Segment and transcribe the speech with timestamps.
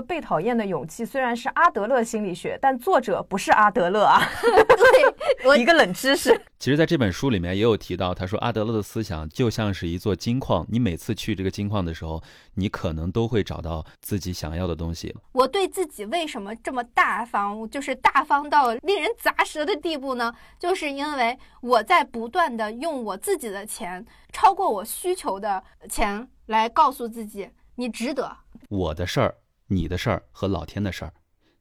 [0.00, 4.20] 被讨厌的勇气虽然是阿德勒心理学，但作者不是阿德勒啊。
[5.42, 6.38] 对， 一个冷知识。
[6.58, 12.20] 其实，在这本书里面也有提到，他说阿德勒的思想就像是一座金矿，你每次去这个金矿的时候，
[12.54, 15.14] 你可能都会找到自己想要的东西。
[15.32, 20.34] 我对自己为什么这么大方，就是大方到令人咂舌的地步呢？
[20.58, 28.36] 就是因为我在不断的用我自己的钱，超过我需求的钱，来告诉自己，你值得。
[28.68, 29.36] 我的事儿。
[29.68, 31.12] 你的事儿和老天的事儿，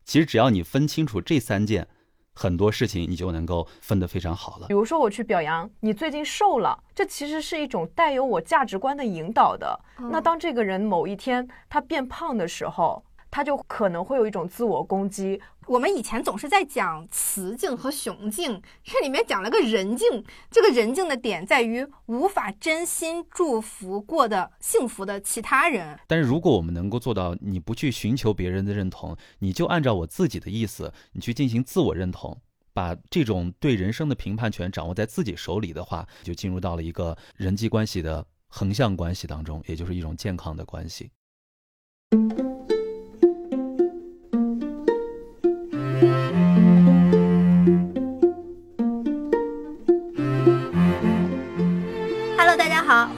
[0.04, 1.88] 其实只要你分清楚这三件，
[2.34, 4.68] 很多事情你就能够分得非常好了。
[4.68, 9.80] 比如说，我去表扬你最近瘦了，这其实是一种带有我价值观的引导的。
[9.98, 15.42] 那当这个人某一天他变胖的时候，他就可能会有一种自我攻击。
[15.68, 20.24] 我们以前总是在讲雌竞和雄竞，这里面讲了个人竞。
[20.50, 26.00] 这个人竞的点在于无法真心祝福过的幸福的其他人。
[26.08, 32.40] 但是如果我们能够做到，你不去寻求别人的认同，你就按照我自己的意思，你去进行自我认同，
[32.74, 41.12] 把这种对人生的评判权掌握在自己手里的话，就进入到了一个人际关系的横向关系当中，也就是一种健康的关系。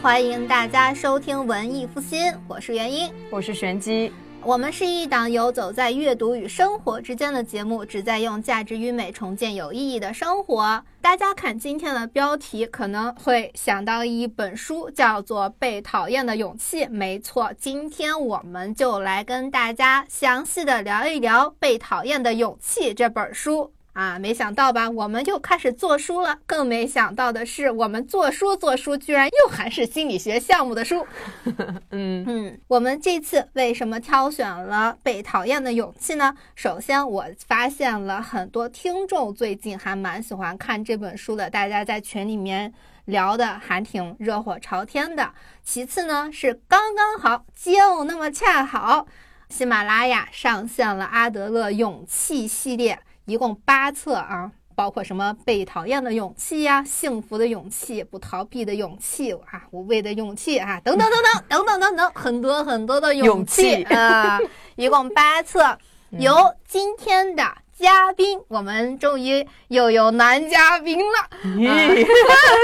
[0.10, 4.12] 欢迎大家收听文艺复兴，我是元英，我是玄机。
[4.42, 10.84] 我们是一档游走在阅读与生活之间的节目，旨在用价值与美重建有意义的生活。
[11.00, 16.86] 大家看今天的标题，可能会想到一本书，叫做《被讨厌的勇气》。
[16.90, 23.72] 没错，今天我们就来跟大家详细的聊一聊《被讨厌的勇气》这本书。
[24.00, 24.90] 啊，没想到吧？
[24.90, 26.40] 我们就开始做书了。
[26.46, 31.06] 更没想到的是，我们做书做书，居然又还是心理学项目的书。
[31.92, 36.34] 嗯嗯，我们这次为什么挑选了《被讨厌的勇气》呢？
[36.56, 45.34] 首先，我发现了很多听众最近还蛮喜欢看这本书的，大家在群里面聊的还挺热火朝天的。
[45.62, 49.08] 其次呢，是刚刚好，就那么恰好，
[49.50, 52.98] 喜马拉雅上线了阿德勒勇气系列。
[53.30, 64.40] 一共八册啊，包括什么被讨厌的勇气呀、幸福的勇气、不逃避的勇气啊、无畏的勇气啊，等等等等等等等等，很多很多的勇气啊，
[64.76, 65.78] 一共八册。
[66.12, 66.34] 由
[66.68, 67.44] 今天的
[67.78, 71.30] 嘉宾，我们终于又有男嘉宾了，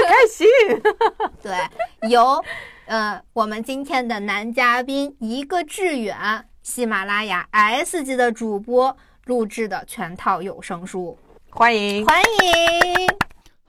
[0.08, 0.48] 开心。
[1.40, 1.54] 对，
[2.08, 2.42] 由
[2.86, 6.16] 呃我们今天的男嘉宾一个致远，
[6.64, 8.96] 喜马拉雅 S 级的主播。
[9.26, 11.18] 录制的全套有声书，
[11.50, 12.06] 欢迎。
[12.06, 12.28] 欢迎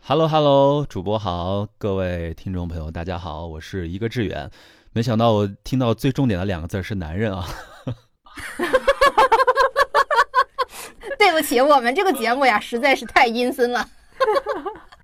[0.03, 4.51] ，Hello Hello，主播好，各位听众朋友大家好，我是一个志远，
[4.93, 7.43] 没想到我听到最重点的两个字是男人啊，
[11.17, 13.89] 对不起，我们这个节目呀实在是太阴森了，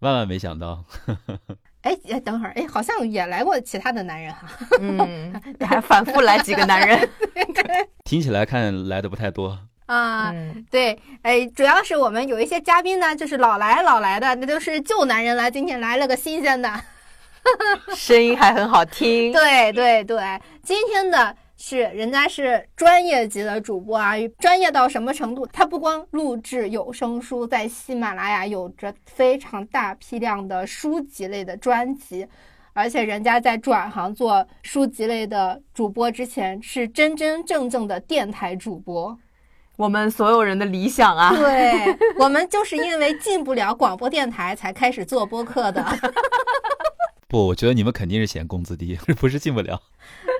[0.02, 0.86] 万万没想到，
[1.82, 4.48] 哎哎，等会儿哎，好像也来过其他的男人哈，
[4.80, 7.10] 嗯，还反复来几个男人，
[8.06, 9.58] 听起来看来的不太多。
[9.86, 10.34] 啊，
[10.72, 15.52] 对，哎，主要是我们有一些嘉宾呢，就是老来老来的，那都是旧男人了。
[15.52, 16.72] 今天来了个新鲜的，
[17.94, 19.34] 声音还很好听。
[19.34, 25.46] 对对对，今天的是人家是专业级的主播啊，专业到什么程度？
[25.48, 32.26] 他不光录制有声书，在喜马拉雅有着非常大批量的书籍类的专辑，
[32.72, 39.18] 而且人家在转行做书籍类的主播之前，是真真正正的电台主播。
[39.84, 41.36] 我们所有人的理想啊！
[41.36, 45.86] 对我们就是因为进不了广播电台，才开始做播客的。
[47.28, 49.82] 不，我觉得你们肯定是嫌工资低， 不是进不了。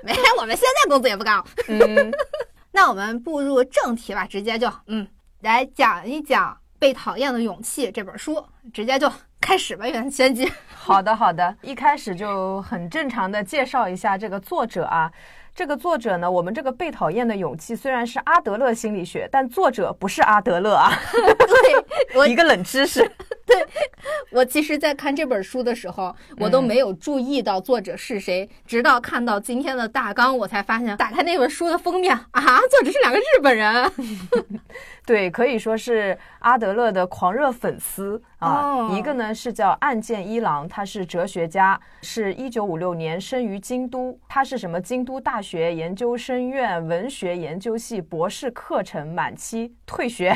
[0.02, 1.44] 没，我们现在工资也不高。
[1.68, 2.10] 嗯，
[2.72, 5.06] 那我们步入正题吧，直接就嗯
[5.42, 9.12] 来讲一讲《被讨厌的勇气》这本书，直接就
[9.42, 10.50] 开始吧，袁先机。
[10.74, 15.12] 好的，好的，一开始就很正常的介绍一下这个作者啊。
[15.54, 20.90] 这个作者呢，我们这个被讨厌的勇气虽然是阿德勒心理学，但作者不是阿德勒啊。
[22.12, 23.00] 对， 一个冷知识。
[23.46, 23.56] 对，
[24.30, 33.92] 我其实，在看这本书的时候，我都没有注意到作者是谁，直到看到今天的大纲，我才发现，打开那本书的封面啊，作者是两个日本人。
[35.06, 38.88] 对，可以说是阿德勒的狂热粉丝啊。
[38.90, 50.34] 一个呢是叫岸见一郎，他是哲学家，是一九五六年生于京都，他是什么京都大学研究生院文学研究系博士课程满期退学，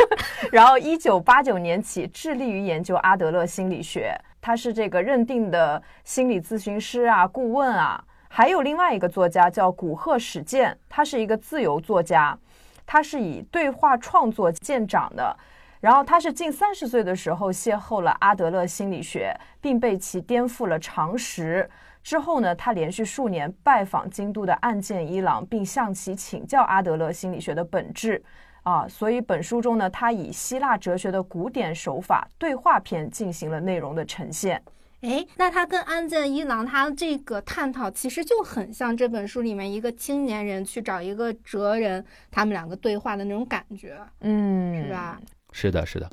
[0.50, 8.02] 然后一九八九年起致力于研究阿德勒心理学，他是这个认定的心理咨询师啊，顾问啊。
[8.28, 12.38] 还有另外一个作家叫古贺史健，他是一个自由作家。
[12.86, 15.36] 他是以对话创作见长的。
[15.80, 21.68] 然后他是近三十岁的时候邂逅了阿德勒心理学，并被其颠覆了常识。
[22.02, 28.22] 之后呢，他连续数年拜访京都的岸见一郎，并向其请教阿德勒心理学的本质。
[28.62, 34.60] 啊，所以本书中呢，他以希腊哲学的古典手法对话篇进行了内容的呈现。
[35.02, 45.20] 哎，那他跟安见一郎他这个探讨，其实就很像这本书里面一个青年人去找一个哲人，他们两个对话的那种感觉，嗯，是吧？
[45.52, 46.10] 是的，是的，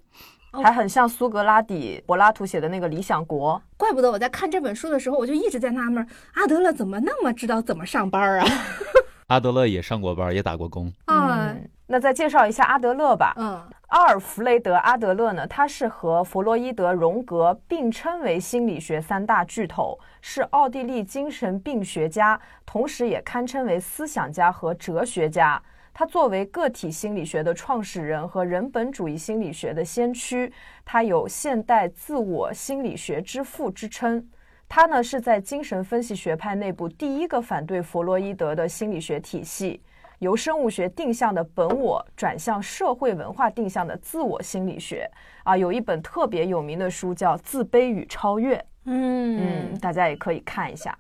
[0.51, 3.56] 还很像苏格拉底、柏拉图写的那个《理想国》。
[3.77, 8.47] 怪不得我在看这本书的时候，我就一直在纳闷，阿德勒怎么那么知道怎么上班啊？
[9.27, 10.91] 阿德勒也上过班，也打过工。
[11.07, 13.33] 嗯，那再介绍一下阿德勒吧。
[13.38, 25.62] 嗯，阿尔弗雷德·阿德勒呢，他是和弗洛伊德、荣格并称为心理学三大巨头，是奥地利精神病学家，同时也堪称为思想家和哲学家。
[25.94, 30.51] 他作为个体心理学的创始人和人本主义心理学的先驱，
[30.84, 34.28] 他有现代自我心理学之父之称。
[34.68, 39.80] 他呢是在精神分析学派内部第一个反对弗洛伊德的心理学体系，
[40.24, 45.08] 由生物学定向的本我转向社会文化定向的自我心理学。
[45.44, 48.56] 啊，有一本特别有名的书叫《自卑与超越》，
[48.86, 50.98] 嗯，大家也可以看一下。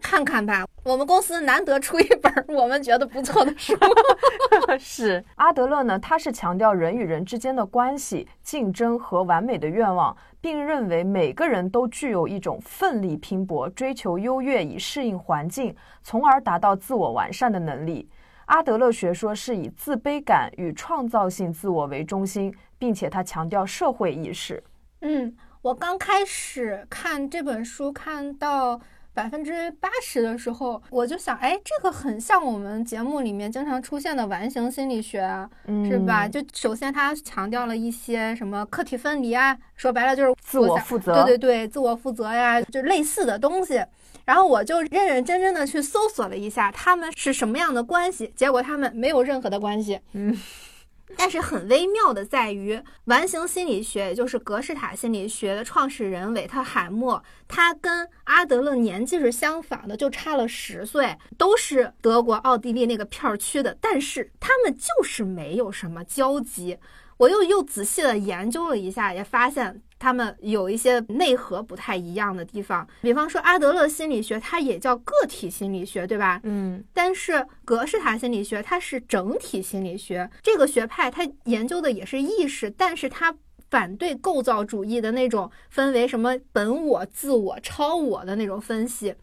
[0.00, 3.76] 看看吧，我们公司难得出一本我们觉得不错的书。
[4.78, 15.74] 是阿德勒呢，他是强调人与人之间的关系、竞争和完美的愿望，并认为每个人都具有一种奋力拼搏、追求优越以适应环境，
[16.04, 18.08] 从而达到自我完善的能力。
[18.48, 24.62] 阿德勒学说是以自卑感与创造性自我为中心，并且他强调社会意识。
[25.00, 28.78] 嗯，我刚开始看这本书，看到。
[29.14, 36.28] 百分之八十的时候，我就想，哎，这个很像我们节目里面经常出现的完形心理学啊，是吧？
[36.28, 43.84] 就首先他强调了一些什么客体分离啊，说白了就是自我负责，对对对，自我负责呀，就类似的东西。
[44.28, 49.98] 然后我就认认真真的去搜索了一下，他们是什么样的关系，结果他们没有任何的关系。
[50.12, 50.38] 嗯。
[51.16, 66.76] 但是很微妙的在于，完形心理学，也就是格式塔心理学的创始人韦特海默，他跟阿德勒年纪是相仿的，就差了十岁，都是德国、奥地利那个片区的，但是他们就是没有什么交集。
[67.16, 72.86] 我又又仔细的研究了一下，也发现他们有一些内核不太一样的地方。
[73.02, 76.40] 比方说，阿德勒心理学它也叫个体心理学，对吧？
[76.44, 76.82] 嗯。
[76.92, 83.34] 但是格式塔心理学它是整体心理学，这个学派它研究的也是意识，但是它
[83.70, 89.14] 反对构造主义的那种分为什么本我、自我、超我的那种分析。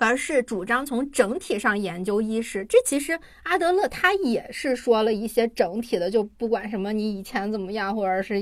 [0.00, 8.40] 而是主张从整体上研究意识，这其实阿德勒他也是说了一些整体的，就不管什么你以前怎么样，或者是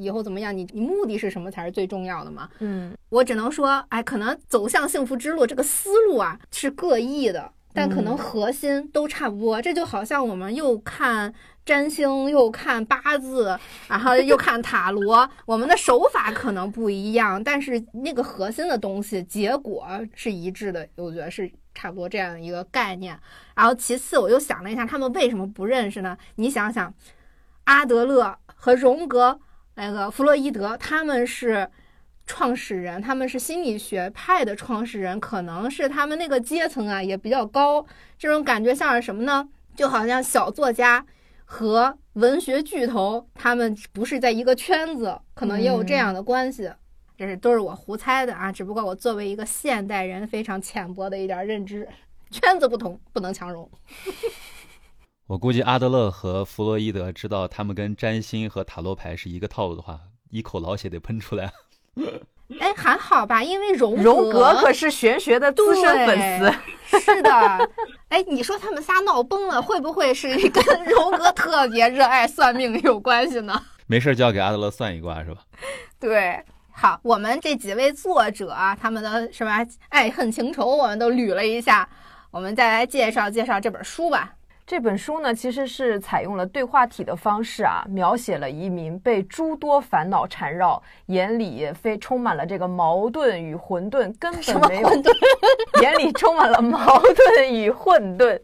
[0.00, 2.48] 以后怎么样，你你目的是什么才是最重要的嘛。
[2.58, 9.62] 嗯，我只能说，哎，可能走向幸福之路这个思路啊是各异的，但可能核心都差不多。
[9.62, 11.32] 这就好像我们又看。
[11.66, 13.58] 占星又看八字，
[13.88, 19.84] 然后又看塔罗，我们的手法可能不一样，但是那个核心的东西结果
[20.14, 23.18] 是一致的，我觉得是差不多这样一个概念。
[23.56, 26.16] 然后其次，我又想了一下，他们为什么不认识呢？
[26.36, 26.94] 你想想，
[27.64, 29.40] 阿德勒和荣格、
[29.74, 31.68] 那个弗洛伊德，他们是
[32.26, 37.84] 创始人，他们是心理学派的创始人，可能是他们那个阶层啊也比较高，
[38.16, 39.48] 这种感觉像是什么呢？
[39.74, 41.04] 就好像小作家。
[41.48, 46.70] 和文学巨头，他们不是在一个圈子，可能也有这样的关系。
[47.16, 51.88] 这是都是我胡猜的啊，只不过我作为一个现代人，非常浅薄的一点认知，
[52.30, 53.70] 圈子不同，不能强融。
[55.28, 60.00] 我估计阿德勒和弗洛伊德知道他们跟占星和塔罗牌是一个套路的话，
[60.30, 61.52] 一口老血得喷出来。
[62.60, 67.00] 哎，还好吧，因为荣荣格可是玄学的资深粉丝。
[67.00, 67.30] 是的，
[68.08, 73.60] 哎，你说他们仨闹崩了，会不会是跟荣格特别热爱算命有关系呢？
[73.88, 75.40] 没事就要给阿德勒算一卦，是吧？
[75.98, 81.88] 对，好，我们这几位作者啊，他们的什么爱恨情仇，我们都捋了一下，
[82.30, 84.35] 我们再来介绍介绍这本书吧。
[84.66, 94.88] 这本书呢，其实是采用了对话体的方式啊，描写了一名被诸多烦恼缠绕，眼里非充满了这个矛盾与混沌，根本没有
[95.80, 98.40] 眼里充满了矛盾与混沌，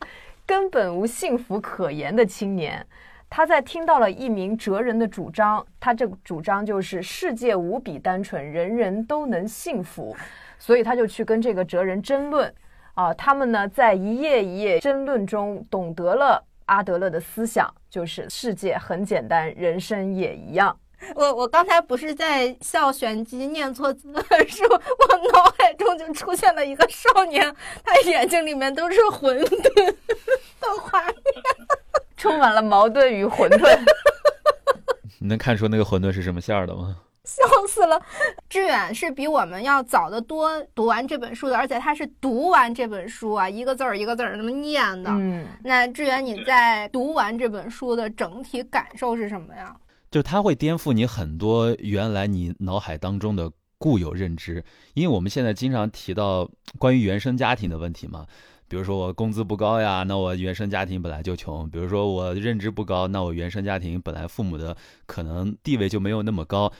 [0.46, 2.86] 根本无幸福可言的青年。
[3.28, 10.14] 他在听到了一名哲人的主张，他这个主张就是世界无比单纯，人人都能幸福，
[10.56, 12.54] 所以他就去跟这个哲人争论。
[12.94, 20.76] 啊，他们呢在一页一页争论中懂得了阿德勒的思想就是世界很简单，人生也一样。
[21.16, 24.12] 我我刚才不是在笑选机念错字
[24.46, 29.94] 是我脑海中就出现了一个少年，他眼睛里面都是混沌的
[30.80, 31.14] 画面，
[32.16, 33.78] 充满了矛盾与混沌。
[35.18, 36.96] 你能看出那个混沌是什么馅儿的吗？
[37.24, 38.00] 笑死了！
[38.48, 45.10] 志远是比我们要早得多读完这本书的，而且他是读完这本书啊，一个字儿一个字儿那么念的。
[45.12, 49.76] 嗯，那志远你在读完这本书的整体感受是什么呀？
[50.10, 54.64] 就它会颠覆你很多原来你脑海当中的固有认知，
[54.94, 58.26] 因为我们现在经常提到关于原生家庭的问题嘛，
[58.66, 64.76] 比如说我工资不高呀，那我原生家庭本来就穷；比如说我认知不高，那我原生家庭本来父母的
[65.06, 66.70] 可能地位就没有那么高。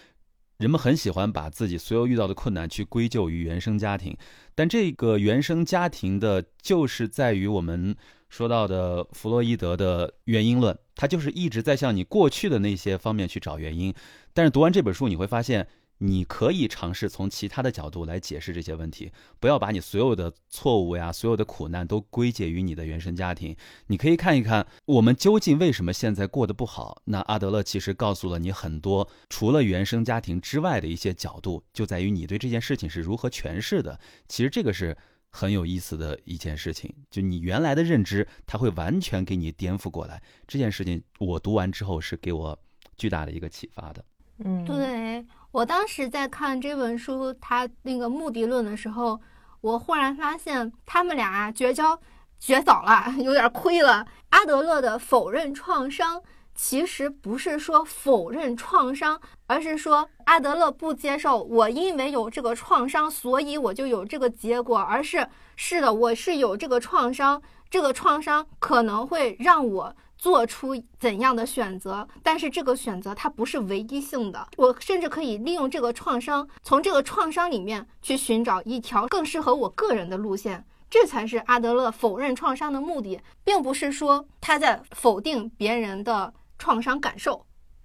[0.59, 4.16] 人们很喜欢把自己所有遇到的困难去归咎于原生家庭，
[4.54, 7.97] 但这个原生家庭的，就是在于我们
[8.28, 13.92] 说到的弗洛伊德的原因论，他就是一直在向你过去的那些方面去找原因。
[14.32, 15.66] 但是读完这本书，你会发现。
[16.04, 23.56] 你可以尝试从其他的角度来解释这些问题，不要把你所有的错误呀、所有的苦难都归结于你的原生家庭。
[23.87, 27.00] 你可以看一看我们究竟为什么现在过得不好。
[27.04, 34.00] 那阿德勒其实告诉了你很多除了原生家庭之外的一些角度，就在于你对这件事情是如何诠释的。
[34.26, 34.97] 其实这个是
[35.30, 40.21] 很有意思的一件事情，就你原来的认知，它会完全给你颠覆过来。
[40.49, 42.59] 这件事情我读完之后是给我
[42.97, 44.04] 巨大的一个启发的。
[44.44, 45.25] 嗯，对。
[45.52, 49.21] 我当时在看这本书，他那个目的论的时候，
[49.61, 52.00] 我忽然发现他们俩绝交
[52.40, 54.06] 绝早了， 有点亏了。
[54.30, 56.23] 阿德勒的否认创伤，
[56.54, 69.94] 其实不是说否认创伤，而是说阿德勒不接受我因为有这个创伤，所以我就有这个结果，而是是的，我是有这个创伤，这个创伤可能会让我。
[70.22, 72.06] 做出怎样的选择？
[72.22, 74.46] 但是这个选择它不是唯一性的。
[74.56, 80.64] 我甚至可以利用这个创伤，从这个创伤里面去寻找一条更适合我个人的路线。
[80.88, 87.44] 这才是阿德勒否认创伤的目的，并不是说他在否定别人的创伤感受。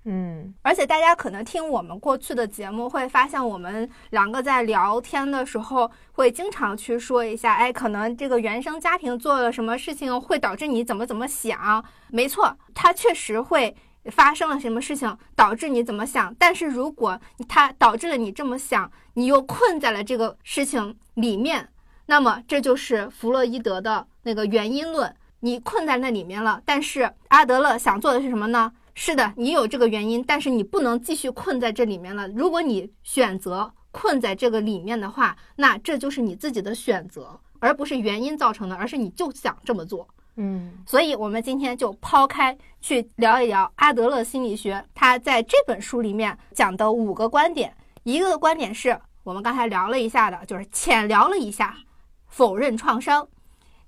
[0.10, 11.84] 嗯，而且大家可能听我们过去的节目，会发现我们两个在聊天的时候，会经常去说一下，哎，可能这个原生家庭做了什么事情，会导致你怎么怎么想。
[12.08, 16.34] 没错，它确实会发生了什么事情，导致你怎么想。
[16.40, 21.68] 但是如果它导致了你这么想，你又困在了这个事情里面，
[22.06, 26.62] 那么这就是弗洛伊德的那个原因论，你困在那里面了。
[26.64, 28.72] 但是阿德勒想做的是什么呢？
[29.00, 32.28] 是的，你有这个原因，但是你不能继续困在这里面了。
[32.30, 40.08] 如果你选择困在这个里面的话，那这就是你自己的选择，而不是原因造成的，而是你就想这么做。
[40.38, 47.72] 嗯，所以我们今天就抛开去聊一聊阿德勒心理学，他在这本书里面讲的五个观点。
[48.02, 51.78] 一个观点是我们刚才聊了一下的，就是浅聊了一下
[52.26, 53.28] 否认创伤。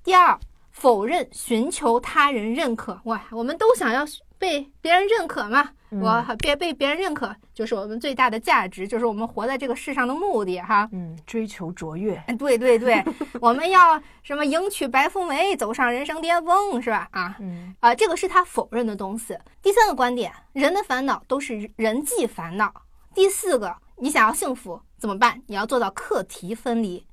[0.03, 0.39] 第二，
[0.69, 3.01] 否认寻求他人认可。
[3.05, 4.05] 哇，我们都想要。
[4.39, 5.69] 被别人认可嘛？
[5.91, 10.87] 我别被别人认可，就是我们最大的价值，就是我们活在这个世上的目的哈。
[10.91, 12.13] 嗯，追求卓越。
[12.27, 13.03] 哎，对对对，
[13.41, 17.07] 我们要什么迎娶白富美，走上人生巅峰，是吧？
[17.11, 19.35] 啊，嗯啊，这个是他否认的东西。
[19.63, 22.71] 第三个观点，人的烦恼都是人际烦恼。
[23.15, 25.41] 第四个，你想要幸福怎么办？
[25.47, 27.03] 你要做到课题分离。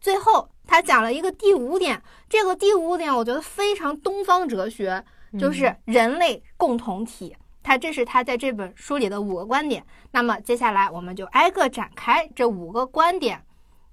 [0.00, 5.02] 最后，他讲了一个第五点，这个第五点我觉得非常东方哲学。
[5.38, 9.84] 就是人类共同体，他这是他在这本书里的五个观点。
[10.12, 13.42] 那么接下来我们就挨个展开这五个观点，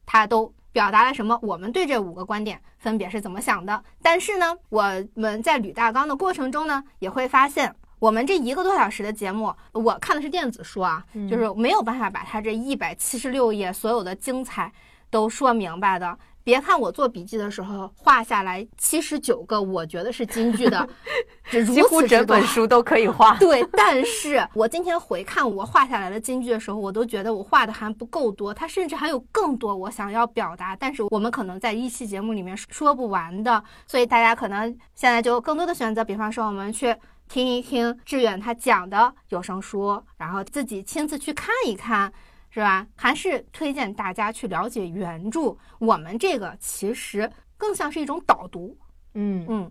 [0.05, 1.39] 他都表达了什么？
[1.41, 3.83] 我们对这五个观点分别是怎么想的？
[4.01, 4.83] 但是呢，我
[5.15, 14.71] 们在捋大纲的过程中呢，也会发现，我们这一个多小时的节目，我看的是电子书啊，就是没有办法把它这一百七十六页所有的精彩
[15.09, 16.17] 都说明白的。
[16.45, 20.87] 别看我做笔记的时候画下来七十九个，我觉得是金句的，
[21.65, 23.35] 几乎整本书都可以画。
[23.37, 36.95] 对，但是我今天回看我画下来的金句的时候，我都觉得我画的还不够多，它甚至还有更多我想要表达，但是我们可能在一期节目里面说不完的，所以大家可能现在就更多的选择，比方说我们去
[37.27, 42.13] 听一听志远他讲的有声书，然后自己亲自去看一看。
[42.55, 42.87] 是吧？
[42.95, 45.57] 还是推荐大家去了解原著。
[45.77, 48.77] 我们这个其实更像是一种导读。
[49.15, 49.69] 嗯嗯。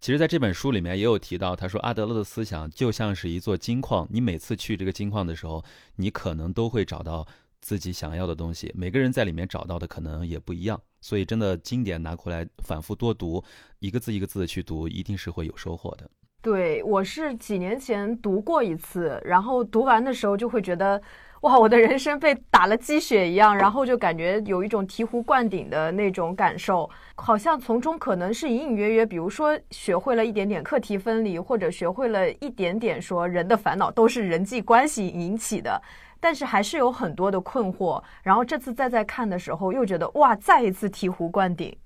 [0.00, 5.62] 其实，在这本书里面也有提到，他说阿德勒的思想就像是一座金矿，你每次去这个金矿的时候，
[5.96, 7.26] 你可能都会找到
[7.60, 8.72] 自己想要的东西。
[8.74, 13.44] 每个人在里面找到的可能也不一样，所以真的经典拿过来反复多读，
[13.80, 16.10] 一个字一个字的去读，一定是会有收获的。
[16.40, 21.00] 对，我是几年前读过一次，然后读完的时候就会觉得，
[21.44, 35.78] 哇，我的人生被打了鸡血一样，然后就感觉有一种醍醐灌顶的那种感受，好像从中可能是隐隐约约，比如说学会了一点点课题分离，或者学会了一点点说人的烦恼都是人际关系引起的，
[36.18, 38.02] 但是还是有很多的困惑。
[38.22, 41.76] 然后这次再再看的时候，又觉得哇，再一次醍醐灌顶。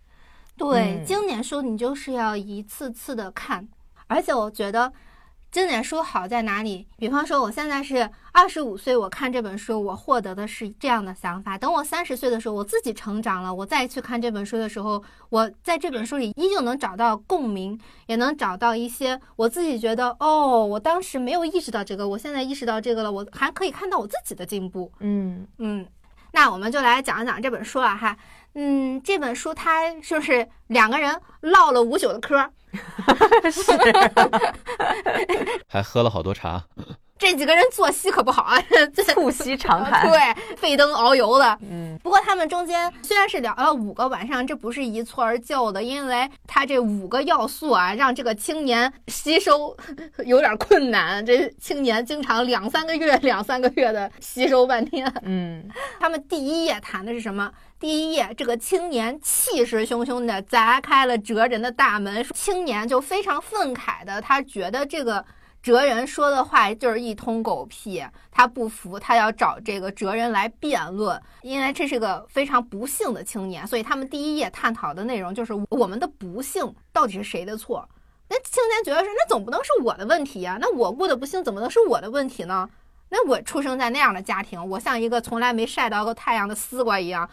[0.57, 3.69] 对，经典书你就是要一次次的看。
[4.07, 4.93] 而且我觉得，
[5.51, 6.87] 经典书好在哪里？
[6.99, 11.57] 比方说，我现在是二十五岁，我看这本书，我获得的是这样的想法。
[11.57, 24.93] 等我三十岁的时候，我自己成长了，我再去看这本书的时候，我在这本书里依旧能找到共鸣，也能找到一些我自己觉得，哦，我当时没有意识到这个，我现在意识到这个了，我还可以看到我自己的进步。
[25.01, 25.87] 嗯嗯，
[26.33, 28.15] 那我们就来讲一讲这本书了哈。
[28.55, 32.51] 嗯，这本书它就是两个人唠了五九的嗑。
[33.51, 33.73] 是，
[35.69, 36.65] 还喝了好多茶。
[37.19, 38.63] 这几个人作息可不好啊，
[39.13, 41.59] 促膝长谈， 对，费灯熬油的。
[41.69, 49.77] 嗯，不过他们中间虽然是聊了五个晚上，这不是一蹴而就的，因为他这五个要素啊，让这个青年吸收
[50.27, 51.27] 有点困难。
[51.27, 55.13] 这青年经常两三个月、两三个月的吸收半天。
[55.23, 57.51] 嗯，他们第一页谈的是什么？
[57.81, 65.25] 第一页，这个青年气势汹汹地砸开了哲人的大门，青年就非常愤慨的，他觉得这个
[65.63, 77.89] 哲人说的话就是一通狗屁，他不服，他要找这个哲人来辩论，因为这是个非常不幸的青年，所以他们第一页探讨的内容就是我们的不幸到底是谁的错？
[78.29, 82.69] 那青年觉得是，那总不能是我的问题呀，那我过得不幸怎么能是我的问题呢？
[83.11, 87.29] 那我出生在那样的家庭，我像一个从来没晒到过太阳的丝瓜一样，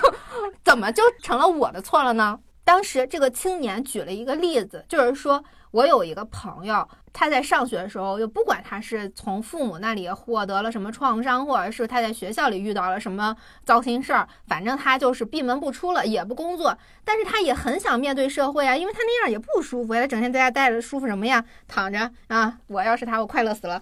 [0.64, 2.38] 怎么就成了我的错了呢？
[2.64, 21.44] 当时这个青年举了一个例子，就是说我有一个朋友，他在上学的时候，就不管他是从父母那里获得了什么创伤，或者是他在学校里遇到了什么糟心事儿，反正他就是闭门不出了，也不工作，但是他也很想面对社会啊，因为他那样也不舒服呀，他整天在家待着舒服什么呀？
[21.68, 23.80] 躺着啊，我要是他，我快乐死了。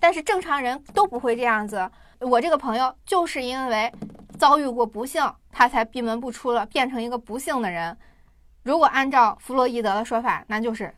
[0.00, 1.90] 但是正常人都不会这样子。
[2.20, 3.92] 我这个朋友就是因为
[4.38, 7.96] 遭遇过不幸，他才闭门不出了，变成一个不幸的人。
[8.62, 10.94] 如果按照弗洛伊德的说法，那就是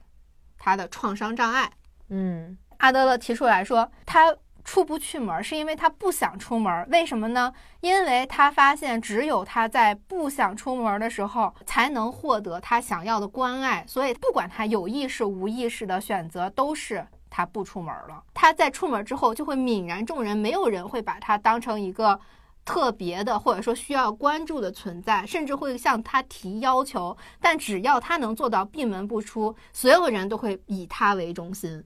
[0.59, 1.71] 他的创伤障碍。
[2.09, 4.35] 嗯，阿德勒提出来说，他
[4.65, 6.89] 出不去门是因为他不想出门。
[6.91, 7.53] 为什么呢？
[7.81, 13.85] 因为他发现只有他在不想出门的时候，才能获得他想要的关爱。
[13.87, 17.07] 所以，不管他有意识无意识的选择，都是。
[17.35, 22.21] 他不出门了，他在出门之后就会泯然众人，没有人会把他当成一个
[22.63, 27.17] 特别的或者说需要关注的存在，甚至会向他提要求。
[27.41, 31.83] 但只要他能做到闭门不出，所有人都会以他为中心。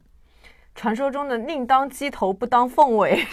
[0.74, 3.24] 传说中的宁当鸡头不当凤尾，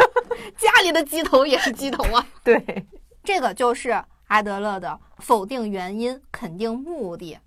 [0.56, 2.26] 家里的鸡头也是鸡头啊。
[2.42, 2.86] 对，
[3.22, 7.38] 这个就是阿德勒的否定原因，肯定目的。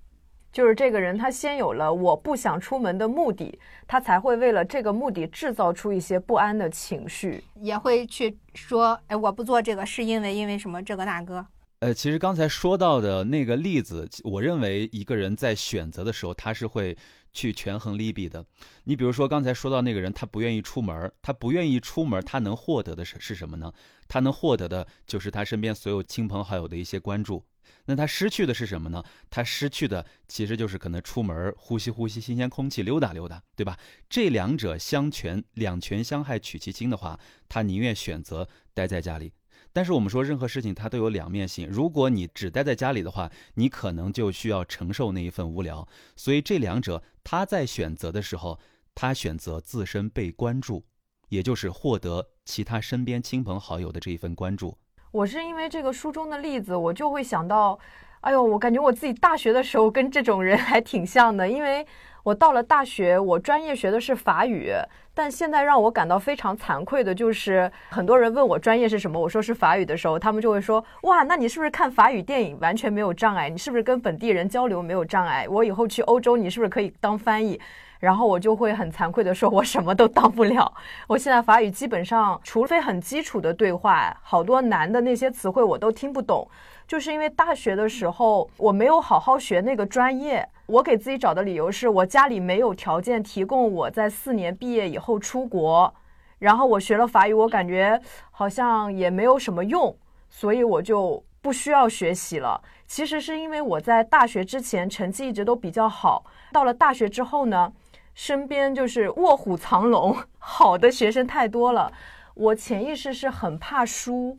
[0.53, 11.43] 就是这个人，他先有了我不想出门的目的，他才会为了这个目的制造出一些不安的情绪，也会去说，哎，我不做这个是因为因为什么这个那个。
[11.79, 16.95] 呃，其实刚才说到的那个例子，我认为一个人在选择的时候，他是会
[17.33, 18.45] 去权衡利弊的。
[18.83, 23.73] 你比如说刚才说到那个人，他不愿意出门，他不愿意出门，他能获得的是是什么呢？
[24.07, 27.43] 他能获得的就是他身边所有亲朋好友的一些关注。
[27.85, 29.03] 那他失去的是什么呢？
[29.29, 33.77] 他失去的其实就是可能出门呼吸呼吸新鲜空气，溜达溜达，对吧？
[34.09, 37.19] 这两者相权，两权相害取其轻的话，
[37.49, 39.33] 他宁愿选择待在家里。
[39.75, 45.87] 但是我们说任何事情它都有两面性，如果你只待在家里的话，你可能就需要承受那一份无聊。
[46.15, 48.59] 所以这两者他在选择的时候，
[48.93, 50.85] 他选择自身被关注，
[51.29, 54.77] 也就是获得其他身边亲朋好友的这一份关注。
[55.13, 57.77] 我是因为这个书中的例子，我就会想到，
[58.21, 61.47] 哎呦，我感觉我自己大学的时候跟这种人还挺像的。
[61.47, 61.85] 因为
[62.23, 64.73] 我到了大学，我专业学的是法语，
[65.13, 73.51] 但现在让我感到非常惭愧的就是，很多人问我专业是什么，我说是法语的时候，他们就会说，哇，那你是不是看法语电影完全没有障碍？
[73.51, 75.47] 你是不是跟本地人交流没有障碍？
[75.47, 77.61] 我以后去欧洲，你是不是可以当翻译？
[78.03, 80.73] 然后我就会很惭愧的说，我什么都当不了。
[81.07, 86.45] 我现在法语基本上，除非很基础的对话，好多难的那些词汇我都听不懂。
[86.85, 95.93] 就是因为大学的时候我没有好好学那个专业，我给自己找的理由是我家里没有条件提供我在四年毕业以后出国。
[96.39, 97.97] 然后我学了法语，我感觉
[98.31, 99.95] 好像也没有什么用，
[100.29, 102.61] 所以我就不需要学习了。
[102.85, 107.71] 其实是因为我在大学之前成绩一直都比较好，到了大学之后呢。
[108.13, 111.91] 身边就是卧虎藏龙，好的学生太多了，
[112.35, 114.37] 我潜意识是很怕输，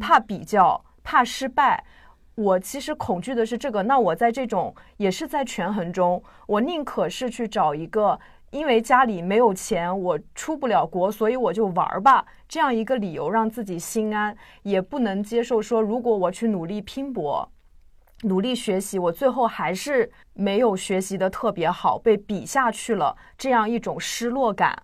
[0.00, 1.84] 怕比较，怕失败。
[2.34, 3.82] 我其实恐惧的是这个。
[3.82, 8.18] 那我在这种也是在权衡中，我宁可是去找一个，
[8.50, 17.48] 因为家里没有钱，我出不了国，所以我就玩儿吧，这样一个理由让自己心安，也不能接受说，如果我去努力拼搏。
[18.22, 24.80] 努力学习，我最后还是没有学习的特别好，被比下去了，这样一种失落感。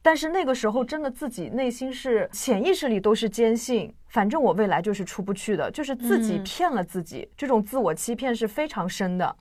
[0.00, 9.36] 但是那个时候，真的自己内心是潜意识里都是坚信，反正我未来就是出不去的，就是自己骗了自己，这种自我欺骗是非常深的。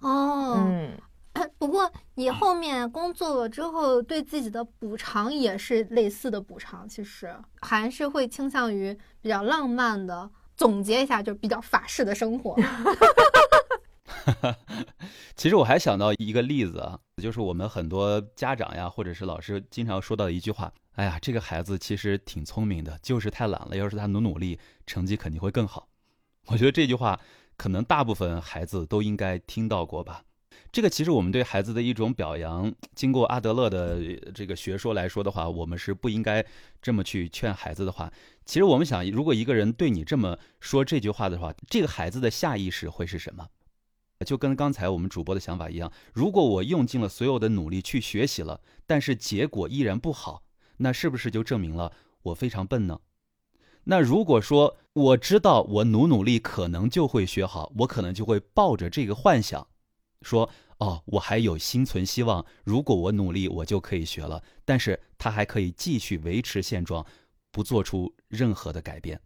[0.00, 0.90] 哦，嗯，
[1.56, 10.28] 不过你后面工作了之后，对自己的补偿也是类似的补偿，其实还是会倾向于比较浪漫的。
[10.62, 12.56] 总结一下，就比较法式的生活。
[15.34, 23.76] 其实我还想到一个例子啊，就是我们很多家长呀，或者是老师经常说到的一句话：“哎呀，这个孩子其实挺聪明的，就是太懒了。
[23.76, 25.88] 要是他努努力，成绩肯定会更好。”
[26.46, 27.18] 我觉得这句话
[27.56, 30.22] 可能大部分孩子都应该听到过吧。
[30.72, 36.42] 这个其实我们对孩子的一种表扬，经过阿德勒的这个学说来说的话，我们是不应该
[36.80, 38.10] 这么去劝孩子的话。
[38.46, 43.46] 其实我们想，如果一个人对你这么说这句话的话，这个孩子的下意识会是什么？
[44.24, 50.42] 就跟刚才我们主播的想法一样，如果我用尽了所有的努力去学习了，但是结果依然不好，
[50.78, 52.98] 那是不是就证明了我非常笨呢？
[53.84, 59.66] 那如果说我知道我努努力可能就会学好，我可能就会抱着这个幻想。
[60.22, 64.42] 说哦，我还有心存希望，如果我努力，我就可以学了。
[64.64, 67.04] 但是他还可以继续维持现状，
[67.50, 69.20] 不做出任何的改变。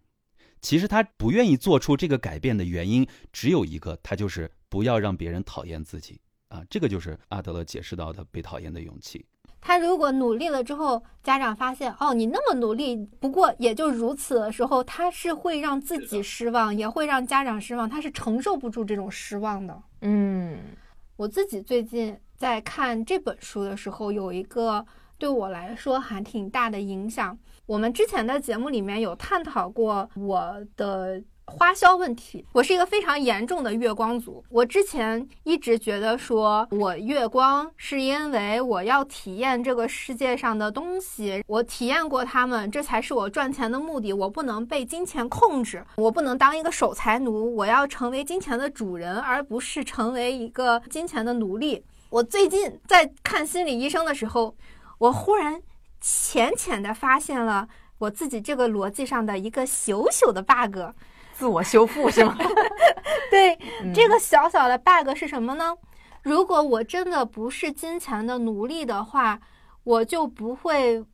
[0.61, 6.63] 其实他不愿意做出这个改变的原因只有一个，他就是不要让别人讨厌自己啊。
[6.69, 9.25] 这个就是阿德勒解释到的被讨厌的勇气。
[9.61, 19.83] 他如果努力了之后，家长发现哦，你那么努力，不过也就如此的时候，他是会让自己失望，也会让家长失望，他是承受不住这种失望的。
[20.03, 20.59] 嗯。
[21.17, 24.85] 我自己最近在看这本书的时候，有一个
[25.19, 27.39] 对我来说还挺大的影响。
[27.67, 31.23] 我们之前的节目里面有探讨过我的。
[31.47, 34.45] 花销问题，我是一个非常严重的月光族。
[34.51, 44.13] 我之前一直觉得说，我月光是因为我要体验这个世界上的东西，我体验过它们，这才是我赚钱的目的。
[44.13, 51.83] 我不能被金钱控制，我不能当一个守财奴，我要成为金钱的主人，而不是成为一个金钱的奴隶。
[52.11, 54.57] 我最近在看心理医生的时候，
[54.99, 55.63] 我忽然
[56.01, 60.79] 浅浅的发现了我自己这个逻辑上的一个小小的 bug。
[61.39, 62.35] 自我修复是吗？
[63.31, 63.59] 对，
[63.95, 65.77] 这个小小的 bug 是什么呢？
[66.23, 69.39] 如果我真的不是金钱的奴隶的话，
[69.85, 71.05] 我就不会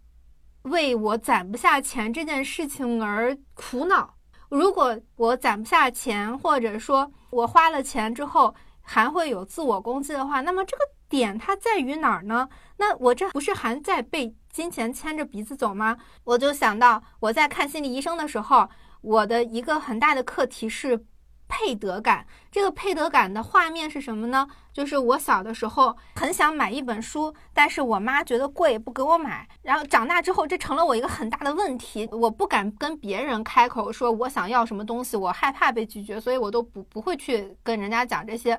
[0.62, 4.14] 为我攒不下钱这件事情而苦恼。
[4.48, 12.48] 如果我攒不下钱，或者说我花了钱之后还会有自我攻击的话，那么这个点它在于哪儿呢？
[12.76, 15.96] 那我这不是还在被金钱牵着鼻子走吗？
[16.22, 18.68] 我就想到我在看心理医生的时候。
[19.02, 21.04] 我的一个很大的课题是
[21.46, 22.26] 配得感。
[22.50, 24.48] 这个配得感的画面是什么呢？
[24.72, 29.46] 就是我小的时候很想买一本书，但是我妈觉得贵，不给我买。
[29.62, 32.08] 然后长大之后，这成了我一个很大的问题。
[32.10, 38.58] 我不敢跟别人开口说我想要什么东西，我害怕被拒绝，所以我都不不会去跟人家讲这些。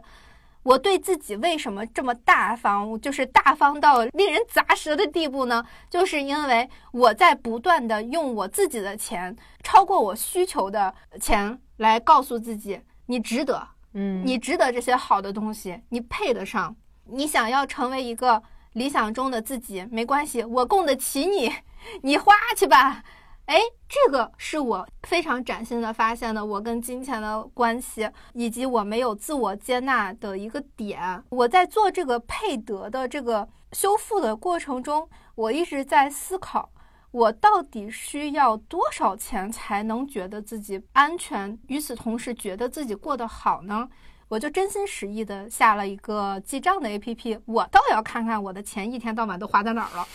[0.63, 5.63] 我对自己为什么这么大方，就是大方到令人咂舌的地步呢？
[5.89, 16.75] 就是因为我在不断的用我自己的钱，超过我需求的钱，来告诉自己，你值得，嗯，你值得这些好的东西，你配得上。
[17.05, 21.53] 你想要成为一个理想中的自己，没关系，我供得起你，
[22.01, 23.03] 你花去吧。
[23.45, 31.23] 哎，这个是我非常崭新的发现的，我跟金钱的关系，以及我没有自我接纳的一个点。
[31.29, 36.71] 我在做这个配得的这个修复的过程中，我一直在思考，
[37.11, 43.89] 我到底需要多少钱才能觉得自己安全，与此同时觉得自己过得好呢？
[44.33, 50.07] 我就真心实意的下了一个记账的 A P P，我倒要看看我的钱一天到晚都花在哪儿了。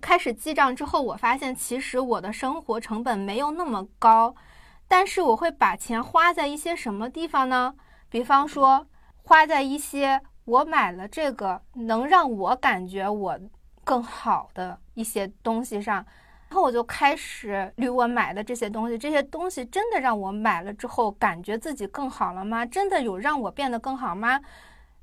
[0.00, 4.34] 开始记账之后，我发现其实我的生活成本没有那么高，
[4.88, 7.74] 但是我会把钱花在一些什么地方呢？
[8.08, 8.86] 比方说，
[9.22, 13.38] 花在一些我买了这个能让我感觉我
[13.84, 16.06] 更好的一些东西上。
[16.48, 22.64] 然后我就开始捋我买的这些东西，这些东西真的让我买了之后感觉自己更好了吗？
[22.64, 24.40] 真的有让我变得更好吗？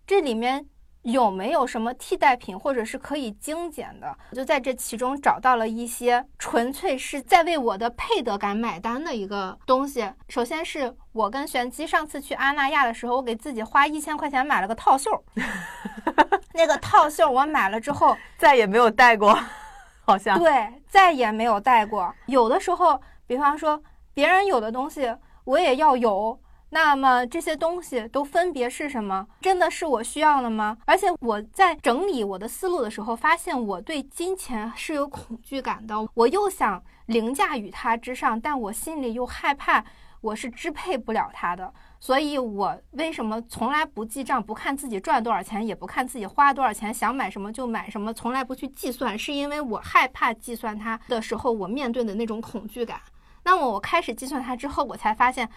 [0.07, 0.65] 这里面
[1.03, 4.15] 有没有什么替代品，或者是可以精简的？
[4.31, 10.09] 我就在这其中找到了一些纯粹是在为我的配得感买单的一个东西。
[10.29, 15.23] 首先是我跟玄机上次去阿那亚的时候，我给自己花一千块钱买了个套袖，
[16.55, 19.37] 那个套袖我买了之后再也没有戴过，
[20.05, 22.13] 好像对，再也没有戴过。
[22.27, 23.81] 有的时候，比方说
[24.13, 26.39] 别人有的东西，我也要有。
[26.69, 29.27] 那么这些东西都分别是什么？
[29.41, 30.75] 真的是我需要的吗？
[30.85, 35.95] 而且我在整理我的思路的时候，发现我对金钱是有恐惧感的。
[36.15, 39.85] 我又想凌驾于它之上，但我心里又害怕
[40.21, 41.71] 我是支配不了它的。
[42.03, 52.99] 所以，我为什么从来不记账，不看自己赚多少钱，也不看自己花多少钱，想买什么就买什么，从来不去计算，是因为我害怕计算它的时候，我面对的那种恐惧感。
[53.45, 55.49] 那么我开始计算它之后，我才发现，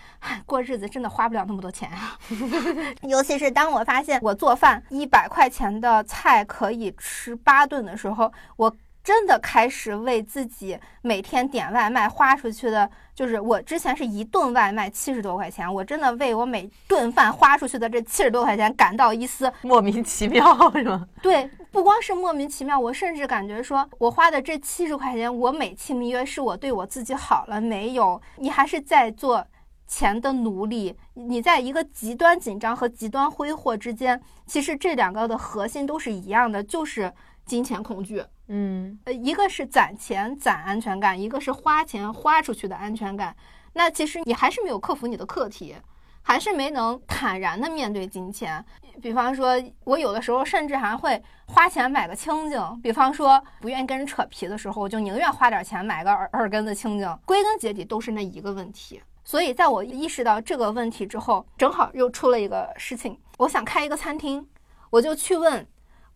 [0.46, 2.16] 过日子真的花不了那么多钱啊。
[3.02, 8.72] 尤其是当我发现我做饭一百块钱的菜可以吃八顿的时候，我。
[9.06, 21.06] 真的开始为自己每天点外卖花出去的，就是我之前是一顿外卖七十多块钱，我真的为我每顿饭花出去的这七十多块钱感到一丝莫名其妙，是吗？
[21.22, 28.20] 对，不光是莫名其妙，我甚至感觉说我花的这七十块钱，我美其名曰是我对我自己好了没有？
[28.38, 29.46] 你还是在做
[29.86, 37.12] 钱的奴隶，你在一个极端紧张和极端挥霍之间，其实这两个的核心都是一样的，就是
[37.46, 38.22] 金钱恐惧。
[38.48, 43.34] 嗯，呃，一个是攒钱攒安全感，一个是花钱花出去的安全感。
[43.72, 45.74] 那其实你还是没有克服你的课题，
[46.22, 48.64] 还是没能坦然的面对金钱。
[49.02, 49.52] 比方说，
[49.84, 52.80] 我有的时候甚至还会花钱买个清净。
[52.82, 57.18] 比方说，不愿意跟人扯皮的时候，我就宁愿花点钱买个耳耳根子清净。
[57.24, 59.02] 归根结底都是那一个问题。
[59.24, 64.46] 所以，在我意识到这个问题之后，正好又出了一个事情，我想开一个餐厅，
[64.90, 65.66] 我就去问。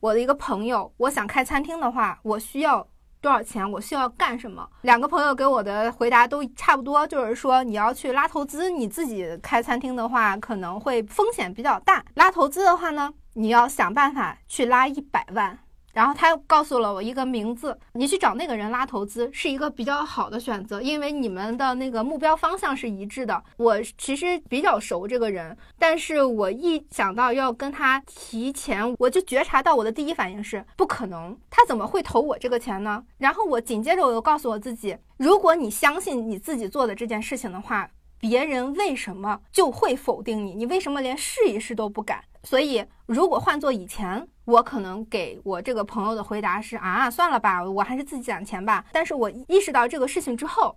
[0.01, 2.87] 我的一个朋友，我想开餐厅的话，我需要
[3.21, 3.71] 多少钱？
[3.71, 4.67] 我需要干什么？
[4.81, 12.03] 两个朋友给我的回答都差不多，就是说你要去拉投资，你自己开餐厅的话可能会风险比较大。
[12.15, 15.59] 拉投资的话呢，你要想办法去拉一百万。
[15.93, 23.43] 然后他又告诉了我一个名字，你去找那个人拉投资是一个比较好的选择，因为你们的那个目标方向是一致的。
[23.57, 33.05] 我其实比较熟这个人，但是我一想到要跟他提钱，我就觉察到我的第一反应是不可能，他怎么会投我这个钱呢？
[33.19, 40.55] 然后我紧接着我又告诉我自己，如果你相信你自己做的这件事情的话，别人为什么就会否定你？
[40.55, 42.23] 你为什么连试一试都不敢？
[42.43, 48.85] 所以，如果换做以前，我可能给我这个朋友的回答是啊，算了吧，我还是自己攒钱吧。
[48.91, 50.75] 但是我意识到这个事情之后，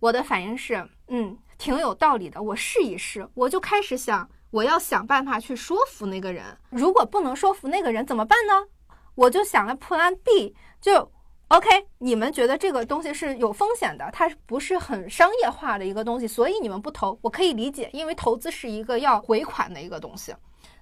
[0.00, 3.28] 我的反应是，嗯，挺有道理的，我试一试。
[3.34, 6.44] 我就开始想，我要想办法去说服那个人。
[6.70, 8.66] 如果不能说服那个人怎么办呢？
[9.14, 11.12] 我就想了 Plan B，就
[11.48, 11.86] OK。
[11.98, 20.34] 你们觉得这个东西是有风险的，它不是很商业化的一个东西，所以你们不投，我可以理解，因为投资是一个要回款的一个东西。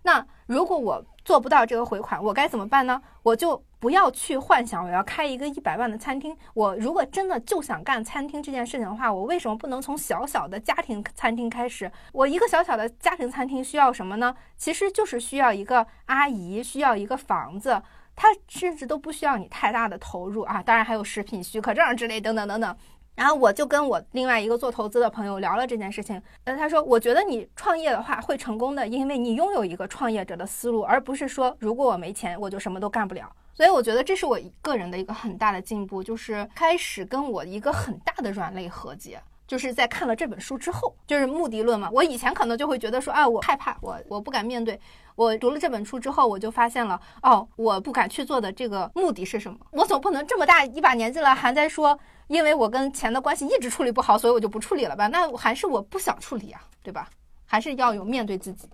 [0.02, 3.00] 那如果我做不到这个回款，我该怎么办呢？
[3.22, 6.36] 我就不要去幻想我要开一个一百万的餐厅。
[6.54, 11.90] 我如果真的就想干餐厅这件事情的话，我为什么不能从小小的家庭餐厅开始？
[12.12, 14.34] 我一个小小的家庭餐厅需要什么呢？
[14.56, 17.80] 其实就是需要一个阿姨，需要一个房子，
[18.16, 20.60] 它甚至都不需要你太大的投入啊。
[20.60, 22.76] 当然还有食品许可证之类等等等等。
[23.14, 33.30] 然后我就跟我另外一个做投资的朋友聊了这件事情，呃，他说，我觉得你创业的话会成功的，因为你拥有一个创业者的思路，而不是说如果我没钱我就什么都干不了。
[33.54, 39.20] 所以我觉得这是我一个人的一个很大的进步，就是开始跟我一个很大的软肋和解，
[39.52, 41.90] 就是在看了这本书之后，就是目的论嘛。
[41.92, 44.80] 我以前可能就会觉得说，啊，我害怕，我我不敢面对。
[45.14, 49.58] 我读了这本书之后，我就发现了，哦，我不敢去做的这个目的是什么？
[49.72, 52.00] 我总不能这么大一把年纪了，还在说。
[52.28, 55.06] 因为我跟钱的关系一直处理不好，所以我就不处理了吧？
[55.06, 57.10] 那还是我不想处理啊，对吧？
[57.44, 58.66] 还是要有面对自己。